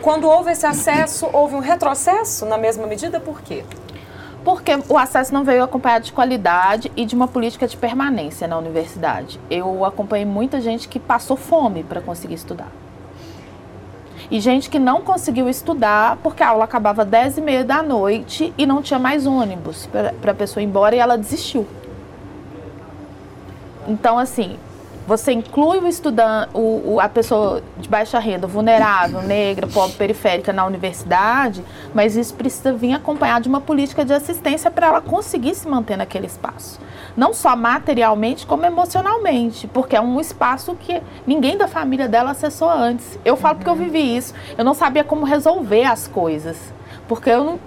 Quando 0.00 0.28
houve 0.28 0.52
esse 0.52 0.66
acesso, 0.66 1.28
houve 1.32 1.56
um 1.56 1.60
retrocesso 1.60 2.46
na 2.46 2.56
mesma 2.56 2.86
medida? 2.86 3.18
Por 3.18 3.42
quê? 3.42 3.64
Porque 4.44 4.72
o 4.88 4.96
acesso 4.96 5.32
não 5.32 5.44
veio 5.44 5.62
acompanhado 5.62 6.04
de 6.04 6.12
qualidade 6.12 6.90
e 6.96 7.04
de 7.04 7.14
uma 7.14 7.28
política 7.28 7.66
de 7.66 7.76
permanência 7.76 8.48
na 8.48 8.56
universidade. 8.58 9.40
Eu 9.50 9.84
acompanhei 9.84 10.24
muita 10.24 10.60
gente 10.60 10.88
que 10.88 10.98
passou 10.98 11.36
fome 11.36 11.84
para 11.84 12.00
conseguir 12.00 12.34
estudar. 12.34 12.68
E 14.30 14.40
gente 14.40 14.70
que 14.70 14.78
não 14.78 15.00
conseguiu 15.00 15.48
estudar 15.48 16.16
porque 16.22 16.42
a 16.42 16.50
aula 16.50 16.64
acabava 16.64 17.02
às 17.02 17.08
10 17.08 17.38
e 17.38 17.40
meia 17.40 17.64
da 17.64 17.82
noite 17.82 18.54
e 18.56 18.64
não 18.64 18.80
tinha 18.80 18.98
mais 18.98 19.26
ônibus 19.26 19.86
para 19.86 20.30
a 20.30 20.34
pessoa 20.34 20.62
ir 20.62 20.66
embora 20.66 20.94
e 20.94 20.98
ela 21.00 21.18
desistiu. 21.18 21.66
Então, 23.88 24.18
assim, 24.18 24.56
você 25.06 25.32
inclui 25.32 25.78
o 25.78 25.86
estudante, 25.86 26.50
o, 26.54 26.94
o, 26.94 27.00
a 27.00 27.08
pessoa 27.08 27.62
de 27.78 27.88
baixa 27.88 28.18
renda, 28.18 28.46
vulnerável, 28.46 29.22
negra, 29.22 29.66
pobre, 29.66 29.96
periférica 29.96 30.52
na 30.52 30.64
universidade, 30.64 31.64
mas 31.94 32.16
isso 32.16 32.34
precisa 32.34 32.72
vir 32.72 32.92
acompanhado 32.92 33.42
de 33.44 33.48
uma 33.48 33.60
política 33.60 34.04
de 34.04 34.12
assistência 34.12 34.70
para 34.70 34.86
ela 34.88 35.00
conseguir 35.00 35.54
se 35.54 35.66
manter 35.68 35.96
naquele 35.96 36.26
espaço. 36.26 36.80
Não 37.16 37.34
só 37.34 37.56
materialmente, 37.56 38.46
como 38.46 38.64
emocionalmente, 38.64 39.66
porque 39.66 39.96
é 39.96 40.00
um 40.00 40.20
espaço 40.20 40.76
que 40.76 41.02
ninguém 41.26 41.56
da 41.56 41.66
família 41.66 42.08
dela 42.08 42.30
acessou 42.30 42.70
antes. 42.70 43.18
Eu 43.24 43.36
falo 43.36 43.56
porque 43.56 43.70
eu 43.70 43.74
vivi 43.74 44.16
isso. 44.16 44.32
Eu 44.56 44.64
não 44.64 44.74
sabia 44.74 45.02
como 45.02 45.24
resolver 45.24 45.84
as 45.84 46.06
coisas. 46.06 46.72
Porque 47.10 47.28
eu 47.28 47.42
não, 47.42 47.60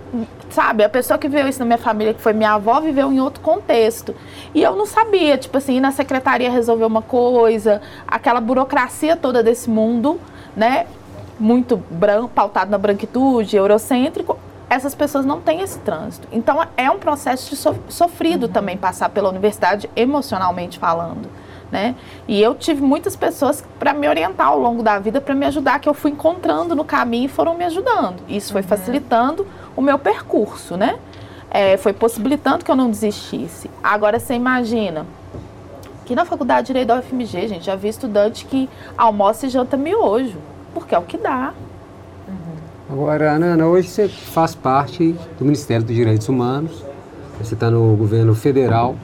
sabe, 0.52 0.86
a 0.86 0.90
pessoa 0.90 1.18
que 1.18 1.28
viveu 1.28 1.50
isso 1.50 1.60
na 1.60 1.66
minha 1.66 1.78
família, 1.78 2.14
que 2.14 2.22
foi 2.22 2.32
minha 2.32 2.54
avó, 2.54 2.80
viveu 2.80 3.12
em 3.12 3.20
outro 3.20 3.42
contexto. 3.42 4.16
E 4.56 4.64
eu 4.64 4.74
não 4.74 4.86
sabia, 4.86 5.38
tipo 5.38 5.58
assim, 5.58 5.76
ir 5.76 5.80
na 5.82 5.92
secretaria 5.92 6.50
resolver 6.50 6.86
uma 6.86 7.02
coisa, 7.02 7.82
aquela 8.08 8.40
burocracia 8.40 9.18
toda 9.18 9.44
desse 9.44 9.70
mundo, 9.70 10.18
né? 10.56 10.88
Muito 11.38 11.76
branco, 11.76 12.30
pautado 12.30 12.72
na 12.72 12.78
branquitude, 12.78 13.58
eurocêntrico, 13.58 14.40
essas 14.70 14.96
pessoas 14.96 15.26
não 15.26 15.42
têm 15.42 15.60
esse 15.60 15.78
trânsito. 15.80 16.26
Então 16.32 16.66
é 16.78 16.90
um 16.90 16.98
processo 16.98 17.50
de 17.50 17.58
so, 17.58 17.76
sofrido 17.90 18.44
uhum. 18.46 18.54
também 18.54 18.78
passar 18.78 19.10
pela 19.10 19.28
universidade, 19.28 19.90
emocionalmente 19.94 20.80
falando 20.80 21.28
né? 21.74 21.96
E 22.28 22.40
eu 22.40 22.54
tive 22.54 22.84
muitas 22.84 23.16
pessoas 23.16 23.64
para 23.80 23.96
me 23.96 24.08
orientar 24.08 24.46
ao 24.46 24.60
longo 24.60 24.84
da 24.84 25.00
vida, 25.00 25.20
para 25.20 25.34
me 25.34 25.44
ajudar, 25.48 25.80
que 25.80 25.90
eu 25.90 25.94
fui 25.96 26.12
encontrando 26.12 26.76
no 26.76 26.86
caminho 26.86 27.26
e 27.26 27.28
foram 27.28 27.56
me 27.56 27.66
ajudando. 27.66 28.18
Isso 28.30 28.52
foi 28.52 28.62
uhum. 28.62 28.68
facilitando 28.68 29.48
o 29.76 29.82
meu 29.82 29.98
percurso, 29.98 30.78
né? 30.78 31.00
É, 31.50 31.76
foi 31.76 31.92
possibilitando 31.92 32.64
que 32.64 32.70
eu 32.70 32.76
não 32.76 32.92
desistisse. 32.92 33.72
Agora 33.84 34.20
você 34.20 34.36
imagina 34.36 35.04
que 36.06 36.14
na 36.14 36.26
faculdade 36.26 36.68
de 36.68 36.74
Direito 36.74 36.90
da 36.90 37.00
UFMG, 37.00 37.48
gente, 37.48 37.66
já 37.66 37.76
vi 37.76 37.88
estudante 37.88 38.46
que 38.46 38.70
almoça 38.96 39.48
e 39.48 39.50
janta 39.50 39.76
miojo, 39.76 40.38
porque 40.76 40.94
é 40.94 41.00
o 41.00 41.04
que 41.04 41.18
dá. 41.18 41.54
Uhum. 42.28 42.94
Agora, 42.94 43.32
Ana, 43.32 43.66
hoje 43.66 43.88
você 43.88 44.08
faz 44.08 44.54
parte 44.54 45.16
do 45.40 45.46
Ministério 45.46 45.84
dos 45.84 45.96
Direitos 45.96 46.30
Humanos, 46.30 46.84
você 47.42 47.56
está 47.56 47.72
no 47.72 47.96
governo 47.96 48.36
federal 48.36 48.96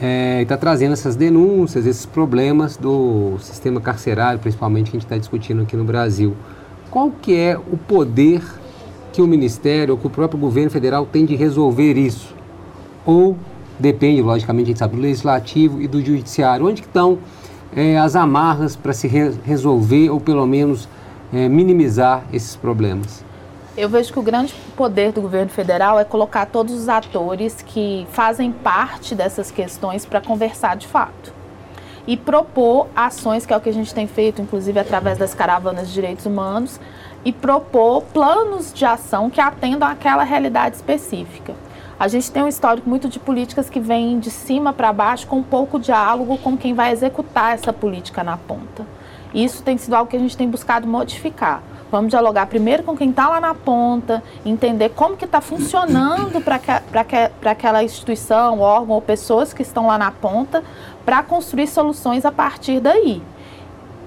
é, 0.00 0.40
está 0.40 0.56
trazendo 0.56 0.92
essas 0.92 1.14
denúncias, 1.14 1.84
esses 1.84 2.06
problemas 2.06 2.76
do 2.76 3.36
sistema 3.40 3.80
carcerário, 3.80 4.38
principalmente 4.38 4.90
que 4.90 4.96
a 4.96 4.98
gente 4.98 5.06
está 5.06 5.18
discutindo 5.18 5.62
aqui 5.62 5.76
no 5.76 5.84
Brasil. 5.84 6.34
Qual 6.90 7.10
que 7.10 7.36
é 7.36 7.56
o 7.56 7.76
poder 7.76 8.42
que 9.12 9.20
o 9.20 9.26
Ministério 9.26 9.94
ou 9.94 10.00
que 10.00 10.06
o 10.06 10.10
próprio 10.10 10.40
governo 10.40 10.70
federal 10.70 11.04
tem 11.04 11.26
de 11.26 11.36
resolver 11.36 11.98
isso? 11.98 12.34
Ou 13.04 13.36
depende, 13.78 14.22
logicamente, 14.22 14.64
a 14.64 14.68
gente 14.68 14.78
sabe, 14.78 14.96
do 14.96 15.02
Legislativo 15.02 15.82
e 15.82 15.86
do 15.86 16.02
Judiciário. 16.02 16.66
Onde 16.66 16.80
estão 16.80 17.18
é, 17.76 17.98
as 17.98 18.16
amarras 18.16 18.74
para 18.74 18.94
se 18.94 19.06
re 19.06 19.32
resolver 19.44 20.08
ou 20.08 20.18
pelo 20.18 20.46
menos 20.46 20.88
é, 21.32 21.46
minimizar 21.46 22.24
esses 22.32 22.56
problemas? 22.56 23.22
Eu 23.80 23.88
vejo 23.88 24.12
que 24.12 24.18
o 24.18 24.22
grande 24.22 24.52
poder 24.76 25.10
do 25.10 25.22
governo 25.22 25.48
federal 25.50 25.98
é 25.98 26.04
colocar 26.04 26.44
todos 26.44 26.74
os 26.74 26.86
atores 26.86 27.62
que 27.62 28.06
fazem 28.12 28.52
parte 28.52 29.14
dessas 29.14 29.50
questões 29.50 30.04
para 30.04 30.20
conversar 30.20 30.76
de 30.76 30.86
fato. 30.86 31.32
E 32.06 32.14
propor 32.14 32.88
ações, 32.94 33.46
que 33.46 33.54
é 33.54 33.56
o 33.56 33.60
que 33.60 33.70
a 33.70 33.72
gente 33.72 33.94
tem 33.94 34.06
feito, 34.06 34.42
inclusive 34.42 34.78
através 34.78 35.16
das 35.16 35.32
caravanas 35.32 35.88
de 35.88 35.94
direitos 35.94 36.26
humanos, 36.26 36.78
e 37.24 37.32
propor 37.32 38.02
planos 38.12 38.70
de 38.70 38.84
ação 38.84 39.30
que 39.30 39.40
atendam 39.40 39.88
àquela 39.88 40.24
realidade 40.24 40.76
específica. 40.76 41.54
A 41.98 42.06
gente 42.06 42.30
tem 42.30 42.42
um 42.42 42.48
histórico 42.48 42.86
muito 42.86 43.08
de 43.08 43.18
políticas 43.18 43.70
que 43.70 43.80
vêm 43.80 44.18
de 44.18 44.30
cima 44.30 44.74
para 44.74 44.92
baixo, 44.92 45.26
com 45.26 45.42
pouco 45.42 45.80
diálogo 45.80 46.36
com 46.36 46.54
quem 46.54 46.74
vai 46.74 46.92
executar 46.92 47.54
essa 47.54 47.72
política 47.72 48.22
na 48.22 48.36
ponta. 48.36 48.86
Isso 49.32 49.62
tem 49.62 49.78
sido 49.78 49.94
algo 49.94 50.10
que 50.10 50.16
a 50.16 50.20
gente 50.20 50.36
tem 50.36 50.50
buscado 50.50 50.86
modificar. 50.86 51.62
Vamos 51.90 52.10
dialogar 52.10 52.46
primeiro 52.46 52.84
com 52.84 52.96
quem 52.96 53.10
está 53.10 53.28
lá 53.28 53.40
na 53.40 53.54
ponta, 53.54 54.22
entender 54.46 54.90
como 54.90 55.16
que 55.16 55.24
está 55.24 55.40
funcionando 55.40 56.40
para 56.40 57.50
aquela 57.50 57.82
instituição, 57.82 58.60
órgão 58.60 58.94
ou 58.94 59.02
pessoas 59.02 59.52
que 59.52 59.62
estão 59.62 59.88
lá 59.88 59.98
na 59.98 60.12
ponta, 60.12 60.62
para 61.04 61.22
construir 61.22 61.66
soluções 61.66 62.24
a 62.24 62.30
partir 62.30 62.78
daí. 62.78 63.20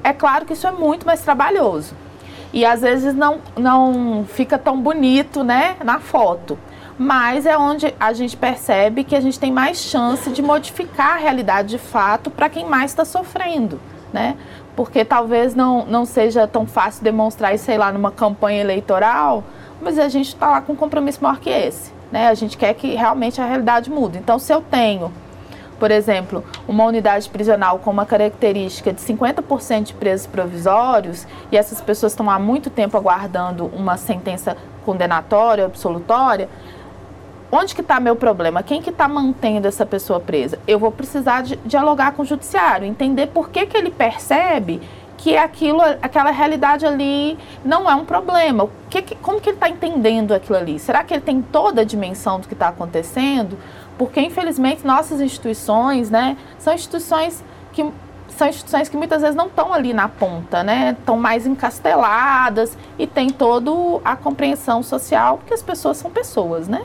É 0.04 0.14
claro 0.14 0.46
que 0.46 0.54
isso 0.54 0.66
é 0.66 0.72
muito 0.72 1.06
mais 1.06 1.22
trabalhoso. 1.22 1.94
E 2.54 2.64
às 2.64 2.82
vezes 2.82 3.14
não, 3.14 3.40
não 3.58 4.26
fica 4.30 4.58
tão 4.58 4.80
bonito 4.80 5.44
né, 5.44 5.76
na 5.84 6.00
foto. 6.00 6.58
mas 6.98 7.46
é 7.46 7.58
onde 7.58 7.94
a 8.00 8.14
gente 8.14 8.38
percebe 8.38 9.04
que 9.04 9.16
a 9.16 9.22
gente 9.22 9.40
tem 9.40 9.52
mais 9.52 9.78
chance 9.78 10.30
de 10.30 10.42
modificar 10.42 11.14
a 11.14 11.18
realidade 11.18 11.70
de 11.70 11.78
fato 11.78 12.30
para 12.30 12.48
quem 12.50 12.66
mais 12.66 12.92
está 12.92 13.04
sofrendo, 13.04 13.80
né? 14.12 14.38
Porque 14.76 15.06
talvez 15.06 15.54
não, 15.54 15.86
não 15.86 16.06
seja 16.06 16.48
tão 16.48 16.66
fácil 16.66 17.04
demonstrar 17.04 17.54
isso, 17.54 17.66
sei 17.66 17.78
lá, 17.78 17.92
numa 17.92 18.12
campanha 18.12 18.62
eleitoral, 18.62 19.44
mas 19.82 20.00
a 20.00 20.08
gente 20.10 20.30
está 20.30 20.50
lá 20.50 20.62
com 20.62 20.74
um 20.74 20.76
compromisso 20.76 21.22
maior 21.22 21.40
que 21.40 21.50
esse, 21.50 21.92
né? 22.12 22.28
A 22.28 22.34
gente 22.34 22.58
quer 22.58 22.74
que 22.74 22.96
realmente 22.96 23.40
a 23.40 23.46
realidade 23.46 23.92
mude. 23.92 24.18
Então, 24.18 24.40
se 24.40 24.52
eu 24.52 24.62
tenho, 24.62 25.12
por 25.78 25.92
exemplo, 25.92 26.44
uma 26.68 26.86
unidade 26.86 27.30
prisional 27.30 27.80
com 27.80 27.92
uma 27.92 28.06
característica 28.06 28.92
de 28.92 29.02
50% 29.02 29.84
de 29.84 29.94
presos 29.94 30.26
provisórios 30.26 31.28
e 31.52 31.58
essas 31.58 31.82
pessoas 31.82 32.14
estão 32.14 32.30
há 32.30 32.40
muito 32.40 32.70
tempo 32.70 32.98
aguardando 32.98 33.66
uma 33.76 33.98
sentença 33.98 34.58
condenatória, 34.86 35.66
absolutória, 35.66 36.50
onde 37.54 37.76
que 37.76 37.82
está 37.82 38.00
meu 38.00 38.16
problema? 38.16 38.64
Quem 38.64 38.82
que 38.82 38.90
está 38.90 39.08
mantendo 39.08 39.68
essa 39.68 39.86
pessoa 39.86 40.20
presa? 40.20 40.58
Eu 40.68 40.80
vou 40.80 40.92
precisar 40.92 41.44
de, 41.44 41.56
dialogar 41.58 42.14
com 42.14 42.24
o 42.24 42.26
judiciário, 42.26 42.88
entender 42.88 43.28
por 43.28 43.50
que, 43.50 43.68
que 43.68 43.78
ele 43.78 43.92
percebe 43.92 44.82
que 45.18 45.38
aquilo, 45.38 45.80
aquela 46.02 46.32
realidade 46.32 46.86
ali 46.86 47.38
não 47.64 47.90
é 47.90 47.94
um 47.94 48.04
problema. 48.04 48.64
O 48.64 48.70
que, 48.90 49.04
que 49.04 49.16
como 49.16 49.40
que 49.40 49.50
ele 49.50 49.58
está 49.58 49.70
entendendo 49.70 50.34
aquilo 50.34 50.58
ali? 50.58 50.80
Será 50.80 51.04
que 51.04 51.14
ele 51.14 51.22
tem 51.22 51.42
toda 51.42 51.82
a 51.82 51.84
dimensão 51.84 52.40
do 52.40 52.48
que 52.48 52.56
está 52.56 52.70
acontecendo? 52.70 53.58
Porque, 53.98 54.20
infelizmente, 54.20 54.86
nossas 54.86 55.22
instituições, 55.22 56.10
né, 56.10 56.36
são 56.58 56.74
instituições 56.74 57.44
que 57.72 57.88
são 58.30 58.48
instituições 58.48 58.90
que 58.90 58.98
muitas 58.98 59.22
vezes 59.22 59.36
não 59.36 59.46
estão 59.46 59.72
ali 59.72 59.94
na 59.94 60.10
ponta, 60.10 60.64
né? 60.64 60.96
Estão 60.98 61.16
mais 61.16 61.46
encasteladas 61.46 62.76
e 62.98 63.06
tem 63.06 63.30
toda 63.30 63.70
a 64.04 64.16
compreensão 64.16 64.82
social, 64.82 65.38
porque 65.38 65.54
as 65.54 65.62
pessoas 65.62 65.98
são 65.98 66.10
pessoas, 66.10 66.68
né? 66.68 66.82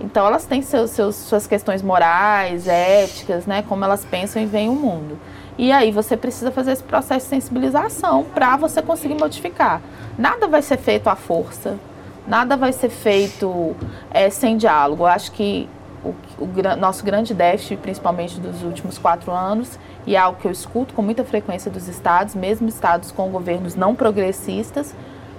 Então 0.00 0.26
elas 0.26 0.44
têm 0.44 0.62
seus, 0.62 0.90
seus, 0.90 1.14
suas 1.16 1.46
questões 1.46 1.82
morais, 1.82 2.66
éticas, 2.68 3.46
né? 3.46 3.62
Como 3.62 3.84
elas 3.84 4.04
pensam 4.04 4.42
e 4.42 4.46
veem 4.46 4.68
o 4.68 4.74
mundo. 4.74 5.18
E 5.58 5.72
aí 5.72 5.90
você 5.90 6.16
precisa 6.16 6.50
fazer 6.50 6.72
esse 6.72 6.82
processo 6.82 7.24
de 7.26 7.30
sensibilização 7.30 8.24
para 8.24 8.56
você 8.56 8.82
conseguir 8.82 9.14
modificar. 9.14 9.80
Nada 10.18 10.46
vai 10.46 10.60
ser 10.60 10.76
feito 10.76 11.08
à 11.08 11.16
força, 11.16 11.78
nada 12.26 12.56
vai 12.56 12.72
ser 12.72 12.90
feito 12.90 13.74
é, 14.10 14.28
sem 14.28 14.58
diálogo. 14.58 15.04
Eu 15.04 15.08
acho 15.08 15.32
que 15.32 15.66
o, 16.04 16.14
o, 16.38 16.76
nosso 16.76 17.02
grande 17.04 17.32
déficit, 17.32 17.78
principalmente 17.78 18.38
dos 18.38 18.62
últimos 18.62 18.98
quatro 18.98 19.32
anos, 19.32 19.78
e 20.06 20.14
é 20.14 20.18
algo 20.18 20.38
que 20.38 20.46
eu 20.46 20.52
escuto 20.52 20.92
com 20.92 21.00
muita 21.00 21.24
frequência 21.24 21.70
dos 21.70 21.88
estados, 21.88 22.34
mesmo 22.34 22.68
estados 22.68 23.10
com 23.10 23.30
governos 23.30 23.74
não 23.74 23.94
progressistas, 23.94 24.94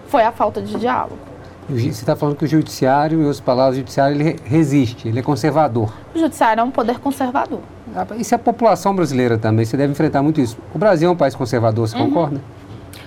foi 0.07 0.23
a 0.23 0.31
falta 0.31 0.61
de 0.61 0.79
diálogo. 0.79 1.36
Você 1.69 1.87
está 1.87 2.15
falando 2.15 2.37
que 2.37 2.45
o 2.45 2.47
judiciário, 2.47 3.19
em 3.19 3.23
outras 3.23 3.41
palavras, 3.41 3.75
o 3.75 3.79
judiciário 3.79 4.15
ele 4.15 4.39
resiste, 4.45 5.07
ele 5.07 5.19
é 5.19 5.21
conservador. 5.21 5.91
O 6.15 6.19
judiciário 6.19 6.61
é 6.61 6.63
um 6.63 6.71
poder 6.71 6.97
conservador. 6.99 7.59
Ah, 7.93 8.05
e 8.17 8.23
se 8.23 8.33
a 8.33 8.39
população 8.39 8.95
brasileira 8.95 9.37
também, 9.37 9.65
você 9.65 9.75
deve 9.75 9.91
enfrentar 9.91 10.23
muito 10.23 10.39
isso. 10.39 10.57
O 10.73 10.77
Brasil 10.77 11.09
é 11.09 11.11
um 11.11 11.15
país 11.15 11.35
conservador, 11.35 11.87
você 11.87 11.97
uhum. 11.97 12.07
concorda? 12.07 12.41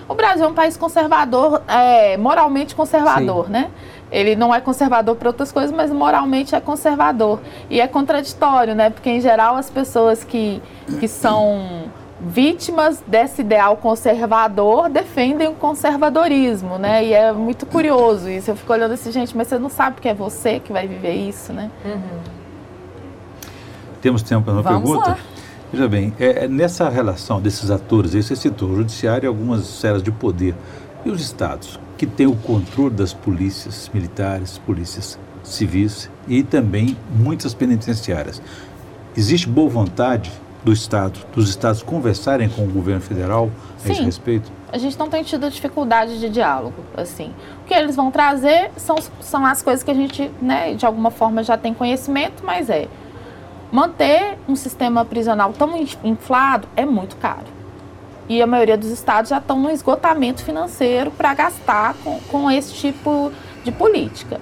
O 0.07 0.13
Brasil 0.13 0.45
é 0.45 0.47
um 0.47 0.53
país 0.53 0.77
conservador, 0.77 1.63
é, 1.67 2.17
moralmente 2.17 2.75
conservador, 2.75 3.45
Sim. 3.45 3.51
né? 3.51 3.71
Ele 4.11 4.35
não 4.35 4.53
é 4.53 4.59
conservador 4.59 5.15
para 5.15 5.29
outras 5.29 5.51
coisas, 5.51 5.71
mas 5.71 5.89
moralmente 5.89 6.53
é 6.53 6.59
conservador. 6.59 7.39
E 7.69 7.79
é 7.79 7.87
contraditório, 7.87 8.75
né? 8.75 8.89
Porque, 8.89 9.09
em 9.09 9.21
geral, 9.21 9.55
as 9.55 9.69
pessoas 9.69 10.23
que, 10.23 10.61
que 10.99 11.07
são 11.07 11.85
vítimas 12.23 13.03
desse 13.05 13.41
ideal 13.41 13.75
conservador 13.77 14.89
defendem 14.89 15.47
o 15.47 15.53
conservadorismo, 15.53 16.77
né? 16.77 17.03
E 17.03 17.13
é 17.13 17.31
muito 17.31 17.65
curioso 17.65 18.29
isso. 18.29 18.51
Eu 18.51 18.55
fico 18.55 18.71
olhando 18.71 18.93
assim, 18.93 19.11
gente, 19.11 19.35
mas 19.35 19.47
você 19.47 19.57
não 19.57 19.69
sabe 19.69 19.99
que 19.99 20.07
é 20.07 20.13
você 20.13 20.59
que 20.59 20.71
vai 20.71 20.87
viver 20.87 21.13
isso, 21.13 21.51
né? 21.51 21.71
Uhum. 21.83 22.19
Temos 24.01 24.21
tempo 24.21 24.43
para 24.43 24.53
uma 24.53 24.61
Vamos 24.61 24.89
pergunta? 24.89 25.09
Lá. 25.11 25.17
Veja 25.73 25.87
bem, 25.87 26.13
é, 26.19 26.45
é, 26.45 26.47
nessa 26.47 26.89
relação 26.89 27.41
desses 27.41 27.71
atores, 27.71 28.13
aí 28.13 28.21
você 28.21 28.35
citou 28.35 28.69
o 28.69 28.75
judiciário 28.75 29.25
e 29.25 29.27
algumas 29.27 29.61
esferas 29.61 30.03
de 30.03 30.11
poder. 30.11 30.53
E 31.03 31.09
os 31.09 31.21
estados, 31.21 31.79
que 31.97 32.05
têm 32.05 32.27
o 32.27 32.35
controle 32.35 32.93
das 32.93 33.13
polícias 33.13 33.89
militares, 33.93 34.59
polícias 34.59 35.17
civis 35.43 36.09
e 36.27 36.43
também 36.43 36.95
muitas 37.15 37.53
penitenciárias. 37.53 38.41
Existe 39.15 39.47
boa 39.47 39.69
vontade 39.69 40.31
do 40.63 40.71
Estado, 40.71 41.19
dos 41.33 41.49
Estados 41.49 41.81
conversarem 41.81 42.47
com 42.49 42.63
o 42.63 42.67
governo 42.67 43.01
federal 43.01 43.49
a 43.77 43.79
Sim. 43.79 43.91
esse 43.93 44.03
respeito? 44.03 44.51
A 44.71 44.77
gente 44.77 44.97
não 44.97 45.09
tem 45.09 45.23
tido 45.23 45.49
dificuldade 45.49 46.19
de 46.19 46.29
diálogo, 46.29 46.83
assim. 46.95 47.33
O 47.63 47.67
que 47.67 47.73
eles 47.73 47.95
vão 47.95 48.11
trazer 48.11 48.71
são, 48.77 48.95
são 49.19 49.45
as 49.45 49.61
coisas 49.61 49.83
que 49.83 49.91
a 49.91 49.93
gente, 49.93 50.31
né, 50.41 50.73
de 50.73 50.85
alguma 50.85 51.11
forma 51.11 51.43
já 51.43 51.57
tem 51.57 51.73
conhecimento, 51.73 52.45
mas 52.45 52.69
é 52.69 52.87
manter 53.71 54.37
um 54.47 54.55
sistema 54.55 55.03
prisional 55.03 55.53
tão 55.53 55.75
inflado 56.03 56.67
é 56.75 56.85
muito 56.85 57.15
caro. 57.15 57.61
E 58.29 58.41
a 58.41 58.47
maioria 58.47 58.77
dos 58.77 58.89
estados 58.89 59.29
já 59.29 59.39
estão 59.39 59.59
no 59.59 59.69
esgotamento 59.69 60.43
financeiro 60.43 61.11
para 61.11 61.33
gastar 61.33 61.95
com, 62.03 62.19
com 62.29 62.51
esse 62.51 62.73
tipo 62.73 63.31
de 63.63 63.71
política. 63.71 64.39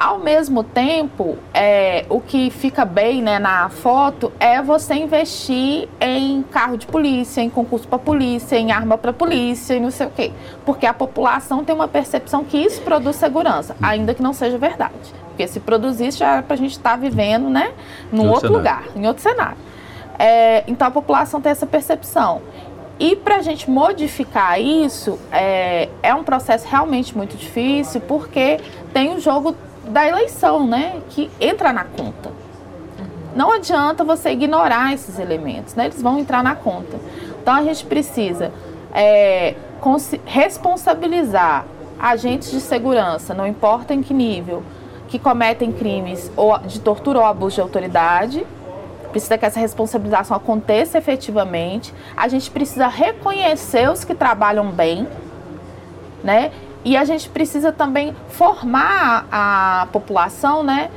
Ao 0.00 0.18
mesmo 0.18 0.64
tempo, 0.64 1.36
é, 1.52 2.06
o 2.08 2.22
que 2.22 2.48
fica 2.48 2.86
bem 2.86 3.20
né, 3.20 3.38
na 3.38 3.68
foto 3.68 4.32
é 4.40 4.62
você 4.62 4.94
investir 4.94 5.90
em 6.00 6.42
carro 6.42 6.78
de 6.78 6.86
polícia, 6.86 7.42
em 7.42 7.50
concurso 7.50 7.86
para 7.86 7.98
polícia, 7.98 8.56
em 8.56 8.72
arma 8.72 8.96
para 8.96 9.12
polícia 9.12 9.74
e 9.74 9.80
não 9.80 9.90
sei 9.90 10.06
o 10.06 10.10
quê. 10.10 10.32
Porque 10.64 10.86
a 10.86 10.94
população 10.94 11.62
tem 11.62 11.74
uma 11.74 11.86
percepção 11.86 12.42
que 12.44 12.56
isso 12.56 12.80
produz 12.80 13.16
segurança, 13.16 13.76
ainda 13.82 14.14
que 14.14 14.22
não 14.22 14.32
seja 14.32 14.56
verdade. 14.56 14.94
Porque 15.28 15.46
se 15.46 15.60
produzisse, 15.60 16.16
já 16.16 16.32
era 16.32 16.42
para 16.42 16.54
a 16.54 16.56
gente 16.58 16.72
estar 16.72 16.92
tá 16.92 16.96
vivendo 16.96 17.50
né, 17.50 17.70
num 18.10 18.22
outro, 18.22 18.34
outro 18.34 18.52
lugar, 18.54 18.84
em 18.96 19.06
outro 19.06 19.22
cenário. 19.22 19.58
É, 20.18 20.64
então 20.66 20.88
a 20.88 20.90
população 20.90 21.42
tem 21.42 21.52
essa 21.52 21.66
percepção. 21.66 22.40
E 22.98 23.16
para 23.16 23.36
a 23.36 23.42
gente 23.42 23.68
modificar 23.70 24.58
isso, 24.58 25.18
é, 25.30 25.90
é 26.02 26.14
um 26.14 26.24
processo 26.24 26.66
realmente 26.66 27.14
muito 27.14 27.36
difícil, 27.36 28.00
porque 28.00 28.58
tem 28.94 29.14
o 29.14 29.20
jogo 29.20 29.54
da 29.90 30.06
eleição, 30.06 30.66
né? 30.66 31.00
Que 31.10 31.30
entra 31.40 31.72
na 31.72 31.84
conta. 31.84 32.32
Não 33.34 33.52
adianta 33.52 34.02
você 34.02 34.30
ignorar 34.30 34.92
esses 34.92 35.18
elementos, 35.18 35.74
né? 35.74 35.86
Eles 35.86 36.02
vão 36.02 36.18
entrar 36.18 36.42
na 36.42 36.54
conta. 36.54 36.98
Então 37.40 37.54
a 37.54 37.62
gente 37.62 37.84
precisa 37.86 38.52
é, 38.92 39.54
responsabilizar 40.24 41.64
agentes 41.98 42.50
de 42.50 42.60
segurança, 42.60 43.34
não 43.34 43.46
importa 43.46 43.92
em 43.92 44.02
que 44.02 44.14
nível, 44.14 44.62
que 45.08 45.18
cometem 45.18 45.70
crimes 45.70 46.30
ou 46.36 46.58
de 46.58 46.80
tortura 46.80 47.18
ou 47.18 47.24
abuso 47.24 47.56
de 47.56 47.60
autoridade. 47.60 48.46
Precisa 49.10 49.36
que 49.36 49.44
essa 49.44 49.58
responsabilização 49.58 50.36
aconteça 50.36 50.96
efetivamente. 50.96 51.92
A 52.16 52.28
gente 52.28 52.50
precisa 52.50 52.86
reconhecer 52.86 53.90
os 53.90 54.04
que 54.04 54.14
trabalham 54.14 54.70
bem, 54.70 55.06
né? 56.22 56.52
E 56.84 56.96
a 56.96 57.04
gente 57.04 57.28
precisa 57.28 57.72
também 57.72 58.14
formar 58.30 59.26
a 59.30 59.88
população, 59.92 60.62
né? 60.62 60.90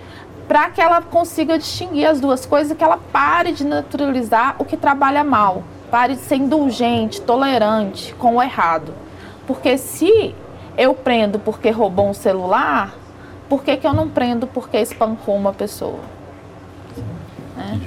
Para 0.48 0.70
que 0.70 0.82
ela 0.82 1.02
consiga 1.02 1.58
distinguir 1.58 2.08
as 2.08 2.20
duas 2.20 2.46
coisas 2.46 2.72
e 2.72 2.76
que 2.76 2.84
ela 2.84 3.00
pare 3.12 3.52
de 3.52 3.66
naturalizar 3.66 4.56
o 4.60 4.66
que 4.66 4.78
trabalha 4.78 5.24
mal. 5.24 5.64
Pare 5.92 6.16
de 6.16 6.22
ser 6.22 6.36
indulgente, 6.36 7.22
tolerante 7.22 8.14
com 8.16 8.36
o 8.36 8.42
errado. 8.42 8.94
Porque 9.46 9.78
se 9.78 10.34
eu 10.78 10.94
prendo 10.94 11.38
porque 11.38 11.70
roubou 11.70 12.10
um 12.10 12.14
celular, 12.14 12.94
por 13.50 13.64
que, 13.64 13.78
que 13.78 13.86
eu 13.86 13.94
não 13.94 14.10
prendo 14.10 14.48
porque 14.48 14.78
espancou 14.78 15.36
uma 15.36 15.54
pessoa? 15.54 16.00
Né? 17.58 17.80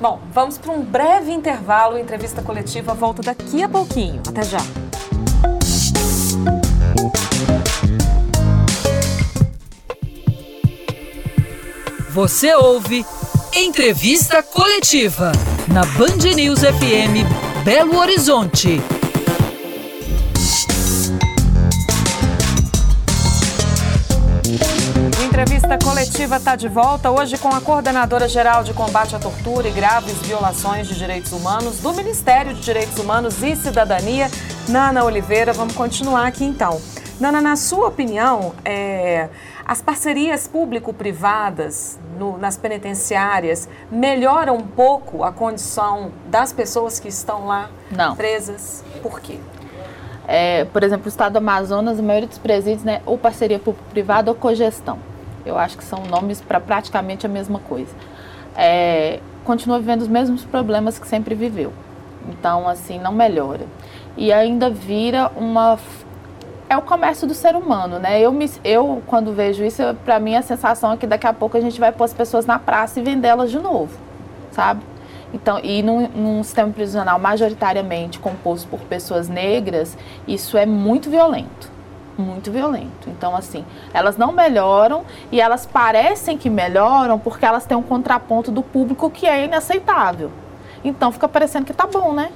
Bom, 0.00 0.20
vamos 0.32 0.56
para 0.56 0.72
um 0.72 0.82
breve 0.82 1.32
intervalo. 1.32 1.98
Entrevista 1.98 2.40
coletiva 2.42 2.94
volta 2.94 3.22
daqui 3.22 3.62
a 3.62 3.68
pouquinho. 3.68 4.22
Até 4.26 4.44
já. 4.44 4.87
Você 12.18 12.52
ouve 12.52 13.06
Entrevista 13.54 14.42
Coletiva 14.42 15.30
na 15.68 15.82
Band 15.82 16.34
News 16.34 16.58
FM 16.62 17.22
Belo 17.64 17.96
Horizonte. 17.96 18.80
Entrevista 25.24 25.78
coletiva 25.78 26.38
está 26.38 26.56
de 26.56 26.66
volta 26.66 27.08
hoje 27.08 27.38
com 27.38 27.50
a 27.50 27.60
coordenadora 27.60 28.26
geral 28.26 28.64
de 28.64 28.74
combate 28.74 29.14
à 29.14 29.20
tortura 29.20 29.68
e 29.68 29.70
graves 29.70 30.14
violações 30.14 30.88
de 30.88 30.96
direitos 30.96 31.30
humanos 31.30 31.78
do 31.78 31.94
Ministério 31.94 32.52
de 32.52 32.60
Direitos 32.60 32.98
Humanos 32.98 33.40
e 33.44 33.54
Cidadania, 33.54 34.28
Nana 34.68 35.04
Oliveira. 35.04 35.52
Vamos 35.52 35.76
continuar 35.76 36.26
aqui 36.26 36.44
então. 36.44 36.80
Nana, 37.20 37.40
na 37.40 37.56
sua 37.56 37.88
opinião, 37.88 38.54
é, 38.64 39.28
as 39.68 39.82
parcerias 39.82 40.48
público-privadas 40.48 42.00
nas 42.40 42.56
penitenciárias 42.56 43.68
melhoram 43.90 44.56
um 44.56 44.66
pouco 44.66 45.22
a 45.22 45.30
condição 45.30 46.10
das 46.26 46.54
pessoas 46.54 46.98
que 46.98 47.08
estão 47.08 47.46
lá 47.46 47.68
Não. 47.90 48.16
presas? 48.16 48.82
Por 49.02 49.20
quê? 49.20 49.38
É, 50.26 50.64
por 50.64 50.82
exemplo, 50.82 51.04
o 51.04 51.08
estado 51.08 51.34
do 51.34 51.36
Amazonas, 51.36 51.98
a 51.98 52.02
maioria 52.02 52.28
dos 52.28 52.38
presídios, 52.38 52.82
né, 52.82 53.02
ou 53.04 53.18
parceria 53.18 53.58
público-privada 53.58 54.30
ou 54.30 54.34
cogestão. 54.34 54.98
Eu 55.44 55.58
acho 55.58 55.76
que 55.76 55.84
são 55.84 56.02
nomes 56.06 56.40
para 56.40 56.58
praticamente 56.58 57.26
a 57.26 57.28
mesma 57.28 57.58
coisa. 57.58 57.92
É, 58.56 59.20
continua 59.44 59.78
vivendo 59.78 60.00
os 60.00 60.08
mesmos 60.08 60.44
problemas 60.44 60.98
que 60.98 61.06
sempre 61.06 61.34
viveu. 61.34 61.72
Então, 62.30 62.66
assim, 62.66 62.98
não 62.98 63.12
melhora. 63.12 63.66
E 64.16 64.32
ainda 64.32 64.68
vira 64.68 65.30
uma. 65.36 65.78
É 66.68 66.76
o 66.76 66.82
comércio 66.82 67.26
do 67.26 67.32
ser 67.32 67.56
humano, 67.56 67.98
né? 67.98 68.20
Eu, 68.20 68.30
me, 68.30 68.50
eu 68.62 69.02
quando 69.06 69.32
vejo 69.32 69.64
isso, 69.64 69.82
para 70.04 70.20
mim 70.20 70.36
a 70.36 70.42
sensação 70.42 70.92
é 70.92 70.96
que 70.98 71.06
daqui 71.06 71.26
a 71.26 71.32
pouco 71.32 71.56
a 71.56 71.60
gente 71.60 71.80
vai 71.80 71.90
pôr 71.90 72.04
as 72.04 72.12
pessoas 72.12 72.44
na 72.44 72.58
praça 72.58 73.00
e 73.00 73.02
vendê-las 73.02 73.50
de 73.50 73.58
novo, 73.58 73.96
sabe? 74.50 74.82
Então, 75.32 75.58
e 75.62 75.82
num, 75.82 76.08
num, 76.08 76.42
sistema 76.42 76.72
prisional 76.72 77.18
majoritariamente 77.18 78.18
composto 78.18 78.68
por 78.68 78.80
pessoas 78.80 79.28
negras, 79.28 79.96
isso 80.26 80.56
é 80.56 80.64
muito 80.64 81.10
violento. 81.10 81.70
Muito 82.16 82.50
violento. 82.50 83.08
Então, 83.08 83.36
assim, 83.36 83.64
elas 83.94 84.16
não 84.16 84.32
melhoram 84.32 85.04
e 85.30 85.40
elas 85.40 85.64
parecem 85.64 86.36
que 86.36 86.50
melhoram 86.50 87.18
porque 87.18 87.46
elas 87.46 87.64
têm 87.64 87.76
um 87.76 87.82
contraponto 87.82 88.50
do 88.50 88.62
público 88.62 89.10
que 89.10 89.26
é 89.26 89.44
inaceitável. 89.44 90.30
Então, 90.84 91.12
fica 91.12 91.28
parecendo 91.28 91.64
que 91.66 91.72
tá 91.72 91.86
bom, 91.86 92.12
né? 92.12 92.30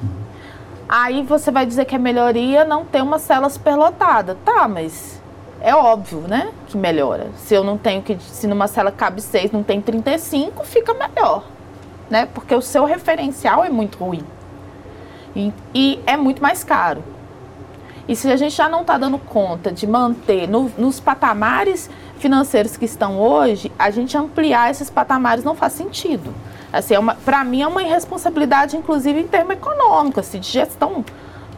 Aí 0.95 1.23
você 1.23 1.51
vai 1.51 1.65
dizer 1.65 1.87
que 1.87 1.95
é 1.95 1.99
melhoria 1.99 2.65
não 2.65 2.85
ter 2.85 3.03
uma 3.03 3.19
cela 3.19 3.49
superlotada. 3.49 4.37
Tá, 4.45 4.69
mas 4.69 5.23
é 5.61 5.75
óbvio, 5.75 6.21
né? 6.29 6.53
Que 6.67 6.77
melhora. 6.77 7.29
Se 7.37 7.55
eu 7.55 7.65
não 7.65 7.79
tenho 7.79 8.03
que. 8.03 8.19
Se 8.21 8.47
numa 8.47 8.69
cela 8.69 8.93
cabe 8.93 9.23
6, 9.23 9.53
não 9.53 9.63
tem 9.63 9.81
35, 9.81 10.65
fica 10.65 10.93
melhor 10.93 11.45
né? 12.13 12.29
Porque 12.35 12.55
o 12.55 12.61
seu 12.61 12.85
referencial 12.85 13.65
é 13.65 13.71
muito 13.71 13.97
ruim. 13.97 14.23
E, 15.35 15.51
e 15.75 16.01
é 16.07 16.15
muito 16.15 16.43
mais 16.43 16.63
caro. 16.63 17.03
E 18.07 18.15
se 18.15 18.31
a 18.31 18.37
gente 18.37 18.55
já 18.55 18.69
não 18.69 18.83
está 18.83 18.99
dando 18.99 19.17
conta 19.17 19.73
de 19.73 19.87
manter 19.87 20.47
no, 20.47 20.71
nos 20.77 21.01
patamares 21.01 21.89
financeiros 22.23 22.77
que 22.77 22.85
estão 22.85 23.21
hoje, 23.21 23.71
a 23.77 23.91
gente 23.91 24.17
ampliar 24.17 24.71
esses 24.71 24.89
patamares 24.89 25.43
não 25.43 25.57
faz 25.57 25.73
sentido. 25.73 26.33
Assim, 26.73 26.95
é 26.95 27.01
para 27.25 27.43
mim 27.45 27.63
é 27.63 27.67
uma 27.67 27.83
irresponsabilidade, 27.83 28.77
inclusive 28.77 29.21
em 29.21 29.27
termos 29.27 29.55
econômicos, 29.55 30.21
assim, 30.27 30.39
de 30.39 30.49
gestão 30.49 31.05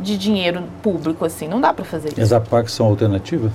de 0.01 0.17
dinheiro 0.17 0.65
público, 0.83 1.25
assim, 1.25 1.47
não 1.47 1.61
dá 1.61 1.73
para 1.73 1.85
fazer 1.85 2.09
isso. 2.09 2.21
As 2.21 2.33
APACs 2.33 2.73
são 2.73 2.87
alternativas? 2.87 3.53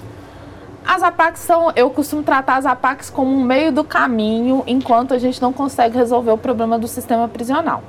As 0.86 1.04
APACs 1.04 1.42
são, 1.42 1.72
eu 1.76 1.90
costumo 1.90 2.24
tratar 2.24 2.58
as 2.58 2.66
APACs 2.66 3.10
como 3.10 3.32
um 3.32 3.44
meio 3.44 3.72
do 3.72 3.84
caminho 3.84 4.64
enquanto 4.66 5.14
a 5.14 5.18
gente 5.18 5.42
não 5.42 5.52
consegue 5.52 5.98
resolver 5.98 6.32
o 6.32 6.38
problema 6.38 6.80
do 6.80 6.88
sistema 6.88 7.28
prisional. 7.28 7.84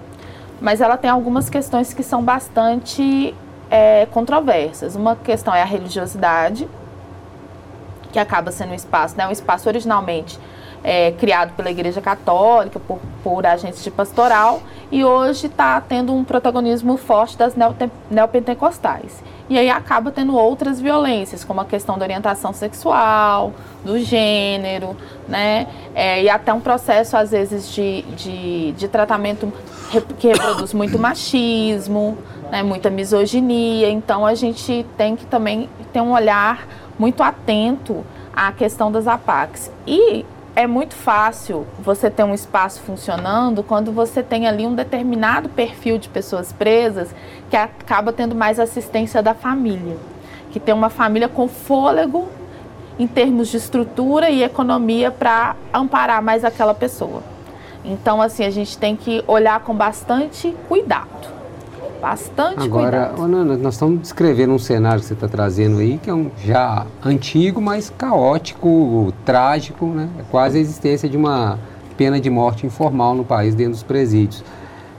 Mas 0.61 0.80
ela 0.80 0.96
tem 0.96 1.11
algumas 1.11 1.48
questões 1.48 1.94
que 1.94 2.02
são 2.02 2.22
bastante 2.22 3.35
é, 3.70 4.06
controversas. 4.06 4.96
Uma 4.96 5.14
questão 5.14 5.54
é 5.54 5.62
a 5.62 5.64
religiosidade, 5.64 6.68
que 8.12 8.18
acaba 8.18 8.50
sendo 8.50 8.72
um 8.72 8.74
espaço, 8.74 9.16
né, 9.16 9.26
um 9.26 9.30
espaço 9.30 9.68
originalmente 9.68 10.38
é, 10.82 11.12
criado 11.12 11.52
pela 11.54 11.70
Igreja 11.70 12.00
Católica, 12.00 12.80
por, 12.80 12.98
por 13.22 13.46
agentes 13.46 13.82
de 13.82 13.90
pastoral, 13.90 14.62
e 14.90 15.04
hoje 15.04 15.46
está 15.46 15.80
tendo 15.80 16.12
um 16.12 16.24
protagonismo 16.24 16.96
forte 16.96 17.36
das 17.36 17.54
neopentecostais. 18.10 19.22
E 19.48 19.58
aí 19.58 19.68
acaba 19.68 20.10
tendo 20.10 20.36
outras 20.36 20.80
violências, 20.80 21.42
como 21.44 21.60
a 21.60 21.64
questão 21.64 21.98
da 21.98 22.04
orientação 22.04 22.52
sexual, 22.52 23.52
do 23.84 23.98
gênero, 23.98 24.96
né? 25.26 25.66
É, 25.94 26.22
e 26.22 26.30
até 26.30 26.52
um 26.52 26.60
processo, 26.60 27.16
às 27.16 27.32
vezes, 27.32 27.72
de, 27.72 28.02
de, 28.16 28.72
de 28.72 28.88
tratamento 28.88 29.52
que 30.18 30.28
reproduz 30.28 30.72
muito 30.72 30.98
machismo, 30.98 32.16
né? 32.50 32.62
muita 32.62 32.90
misoginia. 32.90 33.90
Então 33.90 34.24
a 34.24 34.34
gente 34.34 34.86
tem 34.96 35.16
que 35.16 35.26
também 35.26 35.68
ter 35.92 36.00
um 36.00 36.12
olhar 36.12 36.66
muito 36.98 37.22
atento 37.22 38.04
à 38.34 38.52
questão 38.52 38.92
das 38.92 39.08
APACs. 39.08 39.70
E 39.86 40.24
é 40.54 40.66
muito 40.66 40.94
fácil 40.94 41.66
você 41.78 42.10
ter 42.10 42.24
um 42.24 42.34
espaço 42.34 42.80
funcionando 42.80 43.62
quando 43.62 43.92
você 43.92 44.22
tem 44.22 44.46
ali 44.46 44.66
um 44.66 44.74
determinado 44.74 45.48
perfil 45.48 45.98
de 45.98 46.08
pessoas 46.08 46.52
presas 46.52 47.14
que 47.48 47.56
acaba 47.56 48.12
tendo 48.12 48.34
mais 48.34 48.58
assistência 48.58 49.22
da 49.22 49.34
família, 49.34 49.96
que 50.50 50.58
tem 50.58 50.74
uma 50.74 50.90
família 50.90 51.28
com 51.28 51.48
fôlego 51.48 52.28
em 52.98 53.06
termos 53.06 53.48
de 53.48 53.56
estrutura 53.56 54.28
e 54.28 54.42
economia 54.42 55.10
para 55.10 55.56
amparar 55.72 56.22
mais 56.22 56.44
aquela 56.44 56.74
pessoa. 56.74 57.22
Então, 57.84 58.20
assim, 58.20 58.44
a 58.44 58.50
gente 58.50 58.76
tem 58.76 58.94
que 58.94 59.24
olhar 59.26 59.60
com 59.60 59.74
bastante 59.74 60.54
cuidado. 60.68 61.39
Bastante 62.00 62.62
Agora, 62.62 63.10
cuidado. 63.14 63.28
Nana, 63.28 63.56
nós 63.56 63.74
estamos 63.74 64.00
descrevendo 64.00 64.54
um 64.54 64.58
cenário 64.58 65.00
que 65.00 65.06
você 65.06 65.14
está 65.14 65.28
trazendo 65.28 65.78
aí, 65.78 65.98
que 65.98 66.08
é 66.08 66.14
um 66.14 66.30
já 66.42 66.86
antigo, 67.04 67.60
mas 67.60 67.90
caótico, 67.90 69.12
trágico, 69.24 69.86
né? 69.86 70.08
É 70.18 70.22
quase 70.30 70.56
a 70.56 70.60
existência 70.60 71.08
de 71.08 71.16
uma 71.16 71.58
pena 71.98 72.18
de 72.18 72.30
morte 72.30 72.66
informal 72.66 73.14
no 73.14 73.24
país, 73.24 73.54
dentro 73.54 73.72
dos 73.72 73.82
presídios. 73.82 74.42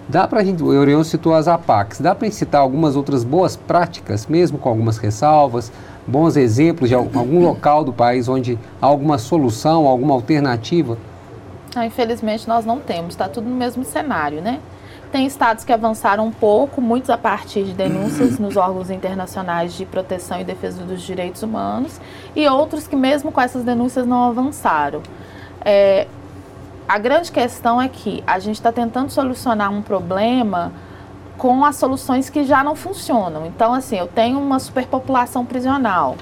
Dá 0.07 0.27
para 0.27 0.41
a 0.41 0.43
gente, 0.43 0.61
o 0.61 0.73
Eurion 0.73 1.03
citou 1.03 1.33
as 1.33 1.47
APACs, 1.47 1.99
dá 1.99 2.13
para 2.13 2.29
citar 2.29 2.61
algumas 2.61 2.95
outras 2.95 3.23
boas 3.23 3.55
práticas, 3.55 4.27
mesmo 4.27 4.57
com 4.57 4.69
algumas 4.69 4.97
ressalvas, 4.97 5.71
bons 6.05 6.35
exemplos 6.35 6.89
de 6.89 6.95
algum 6.95 7.41
local 7.41 7.83
do 7.83 7.93
país 7.93 8.27
onde 8.27 8.59
há 8.81 8.85
alguma 8.85 9.17
solução, 9.17 9.87
alguma 9.87 10.13
alternativa? 10.13 10.97
Ah, 11.75 11.85
infelizmente 11.85 12.47
nós 12.47 12.65
não 12.65 12.79
temos, 12.79 13.13
está 13.13 13.29
tudo 13.29 13.49
no 13.49 13.55
mesmo 13.55 13.83
cenário, 13.85 14.41
né? 14.41 14.59
Tem 15.11 15.25
estados 15.25 15.65
que 15.65 15.73
avançaram 15.73 16.25
um 16.25 16.31
pouco, 16.31 16.79
muitos 16.79 17.09
a 17.09 17.17
partir 17.17 17.63
de 17.65 17.73
denúncias 17.73 18.39
nos 18.39 18.55
órgãos 18.55 18.89
internacionais 18.89 19.73
de 19.73 19.85
proteção 19.85 20.39
e 20.39 20.43
defesa 20.45 20.83
dos 20.83 21.01
direitos 21.01 21.43
humanos, 21.43 21.99
e 22.33 22.47
outros 22.47 22.87
que, 22.87 22.95
mesmo 22.95 23.29
com 23.29 23.41
essas 23.41 23.63
denúncias, 23.65 24.07
não 24.07 24.23
avançaram. 24.23 25.01
É, 25.65 26.07
a 26.87 26.97
grande 26.97 27.29
questão 27.29 27.81
é 27.81 27.89
que 27.89 28.23
a 28.25 28.39
gente 28.39 28.55
está 28.55 28.71
tentando 28.71 29.09
solucionar 29.09 29.69
um 29.69 29.81
problema 29.81 30.71
com 31.37 31.65
as 31.65 31.75
soluções 31.75 32.29
que 32.29 32.45
já 32.45 32.63
não 32.63 32.75
funcionam. 32.75 33.45
Então, 33.45 33.73
assim, 33.73 33.97
eu 33.97 34.07
tenho 34.07 34.39
uma 34.39 34.59
superpopulação 34.59 35.45
prisional. 35.45 36.15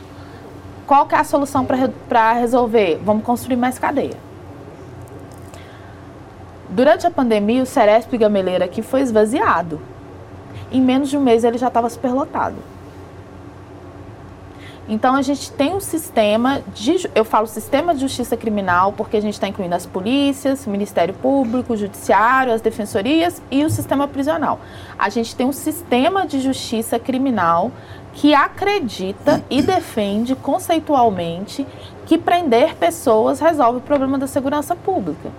Qual 0.88 1.06
que 1.06 1.14
é 1.14 1.20
a 1.20 1.24
solução 1.24 1.64
para 2.08 2.34
resolver? 2.34 3.00
Vamos 3.04 3.24
construir 3.24 3.56
mais 3.56 3.78
cadeia. 3.78 4.29
Durante 6.70 7.08
a 7.08 7.12
pandemia, 7.12 7.64
o 7.64 7.66
Ceresp 7.66 8.16
Gameleira 8.16 8.66
aqui 8.66 8.82
foi 8.82 9.02
esvaziado. 9.02 9.82
Em 10.72 10.80
menos 10.80 11.10
de 11.10 11.18
um 11.18 11.22
mês 11.22 11.44
ele 11.44 11.58
já 11.58 11.68
estava 11.68 11.90
superlotado. 11.90 12.58
Então 14.88 15.16
a 15.16 15.22
gente 15.22 15.52
tem 15.52 15.74
um 15.74 15.80
sistema 15.80 16.62
de, 16.74 17.08
eu 17.14 17.24
falo 17.24 17.46
sistema 17.46 17.94
de 17.94 18.02
justiça 18.02 18.36
criminal 18.36 18.92
porque 18.92 19.18
a 19.18 19.22
gente 19.22 19.36
está 19.36 19.48
incluindo 19.48 19.76
as 19.76 19.86
polícias, 19.86 20.66
o 20.66 20.70
Ministério 20.70 21.14
Público, 21.14 21.74
o 21.74 21.78
Judiciário, 21.78 22.52
as 22.52 22.60
defensorias 22.60 23.40
e 23.52 23.64
o 23.64 23.70
sistema 23.70 24.08
prisional. 24.08 24.60
A 24.98 25.10
gente 25.10 25.36
tem 25.36 25.46
um 25.46 25.54
sistema 25.54 26.26
de 26.26 26.40
justiça 26.40 26.98
criminal 26.98 27.72
que 28.14 28.34
acredita 28.34 29.44
e 29.48 29.62
defende 29.62 30.36
conceitualmente 30.36 31.68
que 32.08 32.18
prender 32.18 32.76
pessoas 32.76 33.40
resolve 33.40 33.78
o 33.78 33.82
problema 33.82 34.18
da 34.18 34.26
segurança 34.26 34.76
pública. 34.76 35.30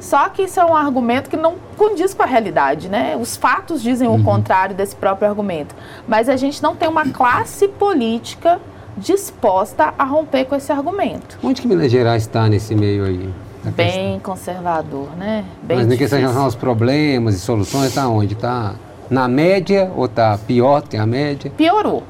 Só 0.00 0.28
que 0.30 0.42
isso 0.42 0.58
é 0.58 0.64
um 0.64 0.74
argumento 0.74 1.28
que 1.28 1.36
não 1.36 1.56
condiz 1.76 2.14
com 2.14 2.22
a 2.22 2.26
realidade, 2.26 2.88
né? 2.88 3.16
Os 3.16 3.36
fatos 3.36 3.82
dizem 3.82 4.08
uhum. 4.08 4.16
o 4.16 4.24
contrário 4.24 4.74
desse 4.74 4.96
próprio 4.96 5.28
argumento. 5.28 5.74
Mas 6.08 6.28
a 6.28 6.36
gente 6.36 6.62
não 6.62 6.74
tem 6.74 6.88
uma 6.88 7.06
classe 7.10 7.68
política 7.68 8.58
disposta 8.96 9.94
a 9.98 10.04
romper 10.04 10.46
com 10.46 10.56
esse 10.56 10.72
argumento. 10.72 11.38
Onde 11.42 11.60
que 11.60 11.68
Minas 11.68 11.92
Gerais 11.92 12.22
está 12.22 12.48
nesse 12.48 12.74
meio 12.74 13.04
aí? 13.04 13.32
Bem 13.76 14.18
conservador, 14.20 15.08
né? 15.18 15.44
Bem 15.62 15.78
Mas 15.78 15.86
na 15.86 15.96
questão 15.96 16.18
de 16.18 16.22
relação 16.22 16.44
aos 16.44 16.54
problemas 16.54 17.34
e 17.34 17.38
soluções, 17.38 17.88
está 17.88 18.08
onde? 18.08 18.32
Está 18.32 18.74
na 19.10 19.28
média 19.28 19.92
ou 19.94 20.06
está 20.06 20.38
pior 20.38 20.82
que 20.82 20.96
a 20.96 21.04
média? 21.04 21.52
Piorou. 21.56 22.02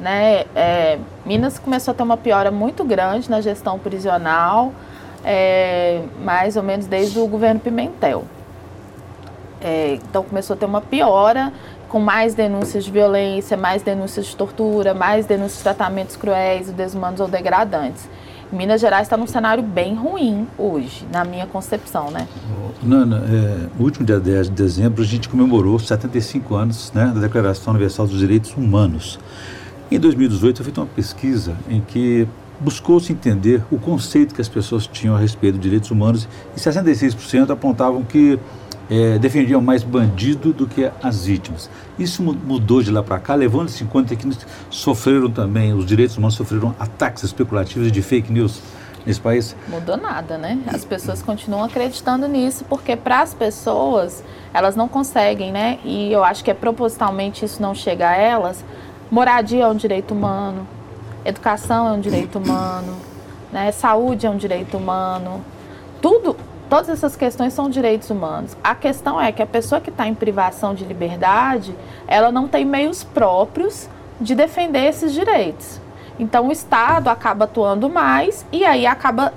Né? 0.00 0.44
É, 0.54 0.98
Minas 1.26 1.58
começou 1.58 1.92
a 1.92 1.94
ter 1.94 2.02
uma 2.02 2.16
piora 2.16 2.50
muito 2.50 2.84
grande 2.84 3.30
na 3.30 3.40
gestão 3.40 3.78
prisional 3.78 4.72
é, 5.24 6.02
mais 6.22 6.56
ou 6.56 6.62
menos 6.62 6.86
desde 6.86 7.18
o 7.18 7.26
governo 7.26 7.60
Pimentel. 7.60 8.24
É, 9.60 9.94
então 9.94 10.22
começou 10.22 10.54
a 10.54 10.56
ter 10.56 10.66
uma 10.66 10.80
piora, 10.80 11.52
com 11.88 11.98
mais 11.98 12.34
denúncias 12.34 12.84
de 12.84 12.90
violência, 12.90 13.56
mais 13.56 13.82
denúncias 13.82 14.26
de 14.26 14.36
tortura, 14.36 14.92
mais 14.92 15.26
denúncias 15.26 15.58
de 15.58 15.62
tratamentos 15.62 16.16
cruéis, 16.16 16.70
desumanos 16.70 17.20
ou 17.20 17.28
degradantes. 17.28 18.08
Minas 18.52 18.80
Gerais 18.80 19.06
está 19.06 19.16
num 19.16 19.26
cenário 19.26 19.62
bem 19.62 19.94
ruim 19.94 20.46
hoje, 20.58 21.06
na 21.12 21.24
minha 21.24 21.46
concepção, 21.46 22.10
né? 22.10 22.28
Nana, 22.82 23.24
é, 23.26 23.68
no 23.78 23.84
último 23.84 24.04
dia 24.04 24.20
10 24.20 24.48
de 24.48 24.54
dezembro, 24.54 25.02
a 25.02 25.06
gente 25.06 25.28
comemorou 25.28 25.78
75 25.78 26.54
anos 26.54 26.92
né, 26.92 27.10
da 27.14 27.20
Declaração 27.20 27.72
Universal 27.72 28.06
dos 28.06 28.18
Direitos 28.18 28.54
Humanos. 28.54 29.18
Em 29.90 29.98
2018, 29.98 30.56
foi 30.56 30.64
feita 30.64 30.80
uma 30.80 30.86
pesquisa 30.86 31.54
em 31.68 31.80
que 31.80 32.28
buscou-se 32.64 33.12
entender 33.12 33.62
o 33.70 33.78
conceito 33.78 34.34
que 34.34 34.40
as 34.40 34.48
pessoas 34.48 34.86
tinham 34.86 35.14
a 35.14 35.18
respeito 35.18 35.56
dos 35.56 35.62
direitos 35.62 35.90
humanos 35.90 36.26
e 36.56 36.58
66% 36.58 37.50
apontavam 37.50 38.02
que 38.02 38.38
é, 38.90 39.18
defendiam 39.18 39.60
mais 39.60 39.82
bandido 39.82 40.52
do 40.52 40.66
que 40.66 40.90
as 41.02 41.26
vítimas. 41.26 41.68
Isso 41.98 42.22
mudou 42.22 42.82
de 42.82 42.90
lá 42.90 43.02
para 43.02 43.18
cá, 43.18 43.34
levando-se 43.34 43.84
em 43.84 43.86
conta 43.86 44.16
que 44.16 44.26
sofreram 44.70 45.30
também, 45.30 45.74
os 45.74 45.84
direitos 45.84 46.16
humanos 46.16 46.34
sofreram 46.34 46.74
ataques 46.78 47.22
especulativos 47.22 47.92
de 47.92 48.02
fake 48.02 48.32
news. 48.32 48.60
nesse 49.06 49.20
país? 49.20 49.54
Mudou 49.68 49.98
nada, 49.98 50.38
né? 50.38 50.58
As 50.66 50.82
pessoas 50.82 51.20
continuam 51.22 51.64
acreditando 51.64 52.26
nisso, 52.26 52.64
porque 52.66 52.96
para 52.96 53.20
as 53.20 53.34
pessoas, 53.34 54.24
elas 54.52 54.74
não 54.74 54.88
conseguem, 54.88 55.52
né? 55.52 55.78
E 55.84 56.10
eu 56.10 56.24
acho 56.24 56.42
que 56.42 56.50
é 56.50 56.54
propositalmente 56.54 57.44
isso 57.44 57.60
não 57.60 57.74
chega 57.74 58.08
a 58.08 58.16
elas. 58.16 58.64
Moradia 59.10 59.64
é 59.64 59.68
um 59.68 59.76
direito 59.76 60.14
humano, 60.14 60.66
educação 61.24 61.88
é 61.88 61.92
um 61.92 62.00
direito 62.00 62.38
humano, 62.38 62.96
né? 63.52 63.72
saúde 63.72 64.26
é 64.26 64.30
um 64.30 64.36
direito 64.36 64.76
humano. 64.76 65.44
Tudo, 66.00 66.36
todas 66.68 66.88
essas 66.88 67.16
questões 67.16 67.52
são 67.52 67.70
direitos 67.70 68.10
humanos. 68.10 68.56
A 68.62 68.74
questão 68.74 69.20
é 69.20 69.32
que 69.32 69.42
a 69.42 69.46
pessoa 69.46 69.80
que 69.80 69.90
está 69.90 70.06
em 70.06 70.14
privação 70.14 70.74
de 70.74 70.84
liberdade, 70.84 71.74
ela 72.06 72.30
não 72.30 72.46
tem 72.46 72.64
meios 72.64 73.02
próprios 73.02 73.88
de 74.20 74.34
defender 74.34 74.86
esses 74.86 75.12
direitos. 75.12 75.80
Então 76.18 76.48
o 76.48 76.52
Estado 76.52 77.08
acaba 77.08 77.44
atuando 77.44 77.88
mais 77.88 78.46
e 78.52 78.64
aí 78.64 78.86
acaba 78.86 79.32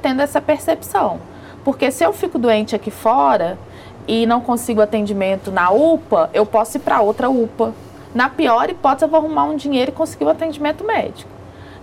tendo 0.00 0.22
essa 0.22 0.40
percepção. 0.40 1.18
Porque 1.64 1.90
se 1.90 2.04
eu 2.04 2.12
fico 2.12 2.38
doente 2.38 2.74
aqui 2.74 2.90
fora 2.90 3.58
e 4.06 4.26
não 4.26 4.40
consigo 4.40 4.80
atendimento 4.80 5.50
na 5.50 5.70
UPA, 5.70 6.30
eu 6.32 6.46
posso 6.46 6.76
ir 6.76 6.80
para 6.80 7.00
outra 7.00 7.28
UPA. 7.28 7.72
Na 8.14 8.28
pior 8.28 8.68
hipótese, 8.68 9.04
eu 9.04 9.08
vou 9.08 9.20
arrumar 9.20 9.44
um 9.44 9.56
dinheiro 9.56 9.90
e 9.90 9.94
conseguir 9.94 10.24
o 10.24 10.28
um 10.28 10.30
atendimento 10.30 10.84
médico. 10.84 11.30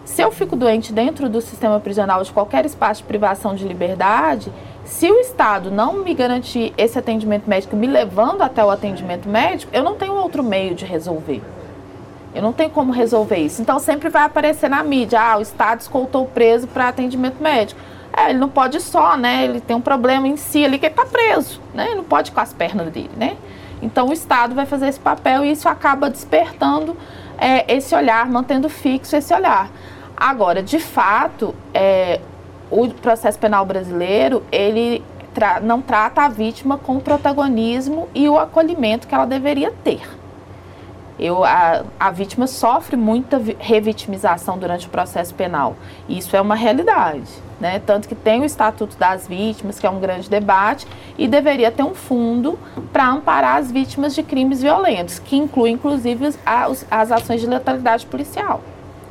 Se 0.03 0.21
eu 0.21 0.31
fico 0.31 0.55
doente 0.55 0.93
dentro 0.93 1.27
do 1.27 1.41
sistema 1.41 1.79
prisional 1.79 2.23
de 2.23 2.31
qualquer 2.31 2.65
espaço 2.65 3.01
de 3.01 3.07
privação 3.07 3.53
de 3.53 3.67
liberdade, 3.67 4.51
se 4.85 5.11
o 5.11 5.19
Estado 5.19 5.69
não 5.69 5.93
me 5.93 6.13
garantir 6.13 6.73
esse 6.77 6.97
atendimento 6.97 7.47
médico 7.47 7.75
me 7.75 7.87
levando 7.87 8.41
até 8.41 8.63
o 8.63 8.69
atendimento 8.69 9.27
médico, 9.27 9.69
eu 9.75 9.83
não 9.83 9.95
tenho 9.95 10.13
outro 10.13 10.41
meio 10.41 10.73
de 10.73 10.85
resolver. 10.85 11.41
Eu 12.33 12.41
não 12.41 12.53
tenho 12.53 12.69
como 12.69 12.93
resolver 12.93 13.37
isso. 13.37 13.61
Então 13.61 13.79
sempre 13.79 14.09
vai 14.09 14.23
aparecer 14.23 14.69
na 14.69 14.81
mídia, 14.81 15.19
ah, 15.19 15.37
o 15.37 15.41
Estado 15.41 15.81
escoltou 15.81 16.23
o 16.23 16.27
preso 16.27 16.67
para 16.67 16.87
atendimento 16.87 17.41
médico. 17.41 17.79
É, 18.15 18.29
ele 18.29 18.39
não 18.39 18.49
pode 18.49 18.79
só, 18.79 19.17
né? 19.17 19.43
Ele 19.43 19.59
tem 19.59 19.75
um 19.75 19.81
problema 19.81 20.27
em 20.27 20.37
si 20.37 20.63
ali 20.63 20.79
que 20.79 20.85
ele 20.85 20.93
está 20.93 21.05
preso, 21.05 21.61
né? 21.73 21.87
Ele 21.87 21.95
não 21.95 22.03
pode 22.03 22.31
com 22.31 22.39
as 22.39 22.53
pernas 22.53 22.91
dele, 22.91 23.11
né? 23.17 23.35
Então 23.81 24.09
o 24.09 24.13
Estado 24.13 24.55
vai 24.55 24.65
fazer 24.65 24.87
esse 24.87 24.99
papel 24.99 25.45
e 25.45 25.51
isso 25.51 25.69
acaba 25.69 26.09
despertando 26.09 26.95
é, 27.37 27.71
esse 27.75 27.93
olhar, 27.93 28.27
mantendo 28.27 28.69
fixo 28.69 29.15
esse 29.15 29.33
olhar. 29.33 29.69
Agora, 30.15 30.63
de 30.63 30.79
fato, 30.79 31.53
é, 31.73 32.19
o 32.71 32.87
processo 32.89 33.37
penal 33.37 33.65
brasileiro 33.65 34.43
ele 34.51 35.03
tra 35.33 35.59
não 35.59 35.81
trata 35.81 36.23
a 36.23 36.29
vítima 36.29 36.77
com 36.77 36.97
o 36.97 37.01
protagonismo 37.01 38.09
e 38.15 38.27
o 38.27 38.39
acolhimento 38.39 39.07
que 39.07 39.13
ela 39.13 39.25
deveria 39.25 39.71
ter. 39.83 40.01
Eu, 41.19 41.43
a, 41.43 41.83
a 41.99 42.11
vítima 42.11 42.45
sofre 42.45 42.95
muita 42.95 43.41
revitimização 43.59 44.57
durante 44.57 44.87
o 44.87 44.89
processo 44.89 45.33
penal. 45.33 45.75
Isso 46.07 46.35
é 46.35 46.41
uma 46.41 46.55
realidade. 46.55 47.46
Né? 47.59 47.81
Tanto 47.85 48.07
que 48.07 48.13
tem 48.13 48.41
o 48.41 48.45
Estatuto 48.45 48.97
das 48.97 49.27
Vítimas, 49.27 49.79
que 49.79 49.87
é 49.87 49.89
um 49.89 49.99
grande 49.99 50.29
debate, 50.29 50.87
e 51.17 51.27
deveria 51.27 51.71
ter 51.71 51.83
um 51.83 51.95
fundo 51.95 52.57
para 52.93 53.07
amparar 53.07 53.57
as 53.57 53.71
vítimas 53.71 54.13
de 54.13 54.21
crimes 54.21 54.61
violentos, 54.61 55.17
que 55.19 55.35
inclui 55.35 55.71
inclusive 55.71 56.33
as, 56.45 56.85
as 56.89 57.11
ações 57.11 57.41
de 57.41 57.47
letalidade 57.47 58.05
policial. 58.05 58.61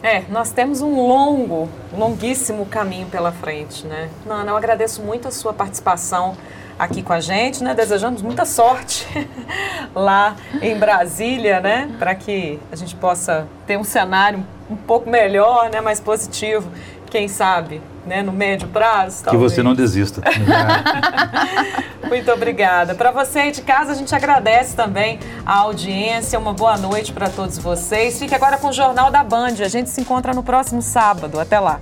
É, 0.03 0.23
nós 0.29 0.53
temos 0.53 0.81
um 0.81 0.95
longo, 0.95 1.69
longuíssimo 1.93 2.67
caminho 2.67 3.09
pela 3.09 3.33
frente, 3.33 3.85
né? 3.87 4.09
Nana, 4.25 4.53
eu 4.53 4.57
agradeço 4.57 5.03
muito 5.03 5.27
a 5.27 5.31
sua 5.33 5.53
participação 5.53 6.37
aqui 6.79 7.03
com 7.03 7.13
a 7.13 7.19
gente, 7.19 7.65
né? 7.65 7.75
Desejamos 7.75 8.23
muita 8.23 8.45
sorte 8.45 9.07
lá 9.95 10.37
em 10.63 10.79
Brasília, 10.79 11.61
né? 11.61 11.91
Para 11.99 12.15
que 12.15 12.61
a 12.71 12.77
gente 12.77 12.95
possa 12.95 13.49
ter 13.67 13.77
um 13.77 13.85
cenário 13.85 14.47
um 14.71 14.77
pouco 14.77 15.11
melhor, 15.11 15.71
né? 15.71 15.81
Mais 15.81 15.99
positivo, 15.99 16.71
quem 17.11 17.27
sabe, 17.27 17.81
né? 18.07 18.23
No 18.23 18.33
médio 18.33 18.69
prazo. 18.69 19.25
Que 19.25 19.37
você 19.37 19.63
não 19.63 19.75
desista. 19.75 20.23
Muito 22.09 22.31
obrigada. 22.31 22.95
Para 22.95 23.11
você 23.11 23.41
aí 23.41 23.53
de 23.53 23.63
casa, 23.63 23.93
a 23.93 23.95
gente 23.95 24.15
agradece 24.15 24.77
também 24.77 25.19
a 25.45 25.59
audiência. 25.59 26.39
Uma 26.39 26.53
boa 26.53 26.77
noite 26.77 27.13
para 27.13 27.29
todos 27.29 27.59
vocês. 27.59 28.19
Fique 28.19 28.35
agora 28.35 28.57
com 28.57 28.69
o 28.69 28.73
Jornal 28.73 29.11
da 29.11 29.25
Band. 29.25 29.55
A 29.61 29.69
gente 29.69 29.91
se 29.91 30.01
encontra 30.01 30.33
no 30.33 30.43
próximo 30.43 30.81
sábado. 30.81 31.41
Até 31.41 31.59
lá. 31.59 31.81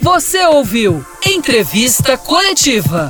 Você 0.00 0.44
ouviu 0.46 1.04
Entrevista 1.24 2.16
Coletiva. 2.16 3.08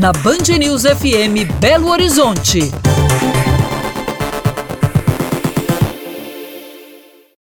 Na 0.00 0.12
Band 0.12 0.48
News 0.58 0.86
FM 0.86 1.44
Belo 1.60 1.88
Horizonte. 1.88 2.72